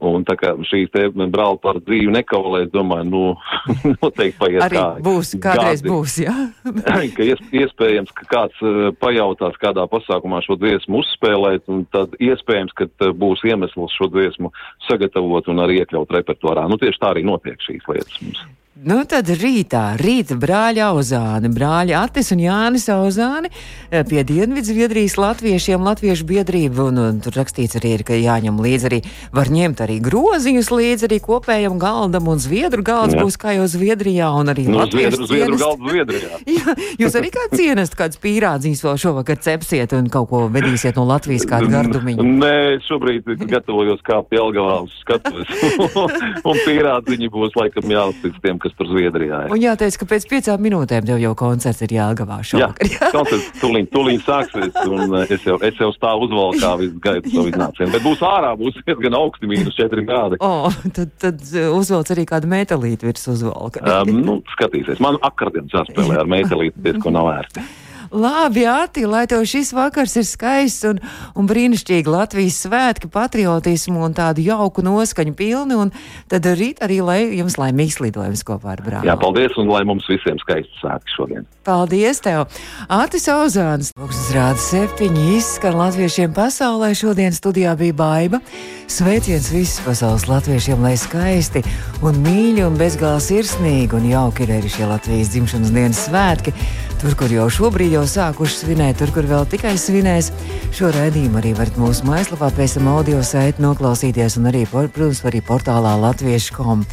Un 0.01 0.25
tā 0.25 0.37
kā 0.41 0.55
šīs 0.65 0.89
te 0.95 1.03
brāli 1.13 1.59
par 1.61 1.77
dzīvi 1.85 2.13
nekaulē, 2.15 2.63
es 2.67 2.71
domāju, 2.73 3.07
nu, 3.11 3.23
noteikti 4.03 4.39
paies 4.41 4.65
Arī 4.65 4.79
kā. 4.79 4.85
būs, 5.05 5.33
kādreiz 5.43 5.83
gadi. 5.83 5.93
būs, 5.93 6.15
jā. 6.25 6.37
ka 7.17 7.27
ies, 7.27 7.43
iespējams, 7.63 8.15
ka 8.17 8.29
kāds 8.31 8.63
uh, 8.65 8.79
pajautās, 9.03 9.59
kādā 9.61 9.85
pasākumā 9.93 10.41
šo 10.47 10.57
dziesmu 10.61 11.03
uzspēlēt, 11.03 11.69
un 11.73 11.85
tad 11.93 12.17
iespējams, 12.23 12.73
ka 12.79 13.13
būs 13.21 13.45
iemesls 13.49 13.99
šo 13.99 14.09
dziesmu 14.15 14.53
sagatavot 14.89 15.53
un 15.53 15.67
arī 15.67 15.83
iekļaut 15.83 16.17
repertuārā. 16.17 16.65
Nu, 16.71 16.81
tieši 16.81 17.03
tā 17.03 17.13
arī 17.13 17.27
notiek 17.29 17.61
šīs 17.67 17.85
lietas 17.91 18.25
mums. 18.25 18.47
Nu, 18.81 19.03
tad 19.05 19.29
rītā, 19.29 19.99
rīta 20.01 20.39
brāļa 20.41 20.87
Auzāni, 20.95 21.51
brāļa 21.53 21.99
Atis 22.07 22.31
un 22.33 22.41
Jānis 22.41 22.87
Auzāni 22.89 23.51
eh, 23.53 24.07
pie 24.09 24.23
Dienvidzviedrijas 24.25 25.19
latviešiem, 25.21 25.83
latviešu 25.85 26.25
biedrība, 26.25 26.87
un, 26.89 27.01
un 27.03 27.19
tur 27.21 27.37
rakstīts 27.37 27.77
arī, 27.77 27.91
ir, 27.99 28.05
ka 28.09 28.17
jāņem 28.17 28.57
līdzi 28.65 28.89
arī, 28.89 29.01
var 29.37 29.51
ņemt 29.53 29.83
arī 29.85 29.99
groziņus 30.07 30.71
līdzi 30.73 31.09
arī 31.11 31.19
kopējam 31.27 31.77
galdam, 31.83 32.31
un 32.33 32.41
zviedru 32.41 32.81
galds 32.87 33.19
Jā. 33.19 33.21
būs 33.21 33.37
kā 33.43 33.53
jau 33.59 33.67
Zviedrijā, 33.69 34.31
un 34.41 34.49
arī 34.55 34.65
Nu, 34.71 34.79
latviešu 34.81 35.29
zviedru, 35.29 35.29
zviedru 35.29 35.61
galdu 35.61 35.93
Zviedrijā. 35.93 36.41
Jā, 36.57 36.77
jūs 37.05 37.19
arī 37.21 37.33
kā 37.37 37.45
cienest 37.53 37.99
kāds 38.01 38.17
pīrādziņus 38.25 38.83
vēl 38.87 38.99
šovakar 39.05 39.43
cepsiet 39.45 39.93
un 39.99 40.09
kaut 40.09 40.31
ko 40.33 40.47
vedīsiet 40.57 40.97
no 40.97 41.05
Latvijas 41.11 41.45
kādu 41.53 41.69
gardumiņu. 41.77 42.25
Nē, 42.41 42.57
šobrīd 42.89 43.29
gatavojos 43.45 44.01
kāpt 44.09 44.33
Jelgavā 44.39 44.81
uz 44.89 44.97
skatuves, 45.03 45.53
un 46.49 46.65
pīrādziņi 46.65 47.33
būs 47.37 47.61
laikam 47.61 47.93
jāuztic 47.93 48.41
tiem, 48.41 48.57
kas 48.63 48.70
tur 48.79 48.89
Zviedrijā 48.91 49.43
ir. 49.47 49.55
Un 49.55 49.63
jāteic, 49.63 49.97
ka 50.01 50.09
pēc 50.11 50.27
piecām 50.31 50.63
minūtēm 50.65 51.07
tev 51.09 51.21
jau 51.23 51.33
koncerts 51.39 51.83
ir 51.87 51.95
jāgavā 51.97 52.41
Jā, 52.41 52.49
šovakar. 52.51 52.93
koncerts 53.17 53.51
tūlīt, 53.61 53.91
tūlīt 53.95 54.25
sāksies, 54.27 54.81
un 54.87 55.17
eh, 55.21 55.35
es 55.37 55.47
jau, 55.49 55.59
es 55.67 55.83
jau 55.83 55.91
stāvu 55.97 56.29
uzvalkā 56.29 56.73
visu 56.83 57.03
gaidu 57.05 57.35
savu 57.35 57.51
iznācienu. 57.53 57.93
Bet 57.97 58.07
būs 58.07 58.25
ārā, 58.27 58.55
būs 58.61 58.81
diezgan 58.87 59.19
augsti, 59.21 59.51
mīnus 59.51 59.79
4 59.81 60.07
grādi. 60.09 60.41
O, 60.45 60.71
tad, 60.97 61.13
tad 61.23 61.45
uzvelc 61.75 62.15
arī 62.15 62.27
kādu 62.31 62.51
metālīti 62.51 63.11
virs 63.11 63.29
uzvalka. 63.35 63.85
Um, 63.85 64.17
nu, 64.25 64.41
skatīsies, 64.57 65.03
man 65.03 65.21
akordions 65.27 65.75
jāspēlē 65.75 66.23
ar 66.23 66.31
metālīti, 66.31 66.79
diezko 66.89 67.15
nav 67.15 67.31
vērti. 67.33 67.67
Labi, 68.11 68.67
Ati, 68.67 69.05
lai 69.07 69.23
tev 69.31 69.45
šis 69.47 69.71
vakars 69.71 70.17
ir 70.19 70.25
skaists 70.27 70.83
un, 70.89 70.99
un 71.39 71.47
brīnišķīgi 71.47 72.11
Latvijas 72.11 72.57
svētki, 72.65 73.07
patriotismu 73.13 74.03
un 74.03 74.17
tādu 74.19 74.43
jauku 74.43 74.83
noskaņu 74.83 75.35
pilni, 75.39 75.79
un 75.79 75.93
tad 76.31 76.49
rīt 76.59 76.83
arī, 76.83 76.99
lai 77.07 77.21
jums 77.39 77.55
laimīgs 77.61 78.01
lidojums 78.03 78.43
kopā 78.47 78.75
ar 78.75 78.83
brāli. 78.83 79.07
Jā, 79.07 79.15
paldies, 79.21 79.55
un 79.63 79.71
lai 79.71 79.85
mums 79.87 80.11
visiem 80.11 80.43
skaisti 80.43 80.83
svētki 80.83 81.15
šodien. 81.15 81.47
Paldies 81.67 82.19
tev! 82.25 82.49
Atis 82.91 83.29
Ozāns, 83.31 83.93
Lūksnes 83.95 84.35
rāda 84.35 84.59
septiņi 84.65 85.37
izskan 85.37 85.79
latviešiem 85.79 86.35
pasaulē. 86.35 86.91
Šodien 86.99 87.35
studijā 87.37 87.77
bija 87.79 87.95
baiva. 87.95 88.43
Sveiciens 88.91 89.53
visiem 89.55 89.87
pasaules 89.87 90.27
latviešiem, 90.27 90.83
lai 90.83 90.97
skaisti 90.99 91.63
un 92.03 92.19
mīļi 92.27 92.67
un 92.67 92.79
bezgalīgi 92.81 93.29
sirsnīgi 93.31 93.95
un 93.95 94.11
jauki 94.11 94.49
ir 94.49 94.57
arī 94.59 94.71
šie 94.73 94.89
Latvijas 94.91 95.31
dzimšanas 95.31 95.77
dienas 95.77 96.07
svētki. 96.09 96.57
Tur, 97.01 97.15
kur 97.17 97.33
jau 97.33 97.47
šobrīd 97.49 97.95
jau 97.95 98.03
sākuši 98.05 98.59
svinēt, 98.59 98.99
tur, 99.01 99.09
kur 99.15 99.25
vēl 99.25 99.47
tikai 99.49 99.73
svinēs, 99.81 100.29
šo 100.77 100.91
raidījumu 100.93 101.41
arī 101.41 101.55
varat 101.57 101.79
mūsu 101.81 102.05
mājaslapā 102.05 102.51
pēc 102.59 102.75
tam 102.77 102.91
audio 102.93 103.23
saiti 103.25 103.65
noklausīties 103.65 104.37
un 104.37 104.51
arī, 104.53 104.67
protams, 104.69 105.23
arī 105.25 105.41
portālā 105.41 105.95
latviešu.com. 106.05 106.85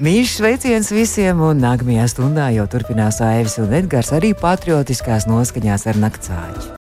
Mīļš 0.00 0.34
sveiciens 0.38 0.88
visiem, 0.96 1.44
un 1.44 1.60
nākamajā 1.60 2.08
stundā 2.08 2.48
jau 2.56 2.64
turpinās 2.72 3.20
Aivis 3.20 3.60
un 3.60 3.76
Edgars 3.82 4.14
arī 4.16 4.32
patriotiskās 4.32 5.28
noskaņās 5.28 5.90
ar 5.92 6.04
naktsāķi. 6.08 6.78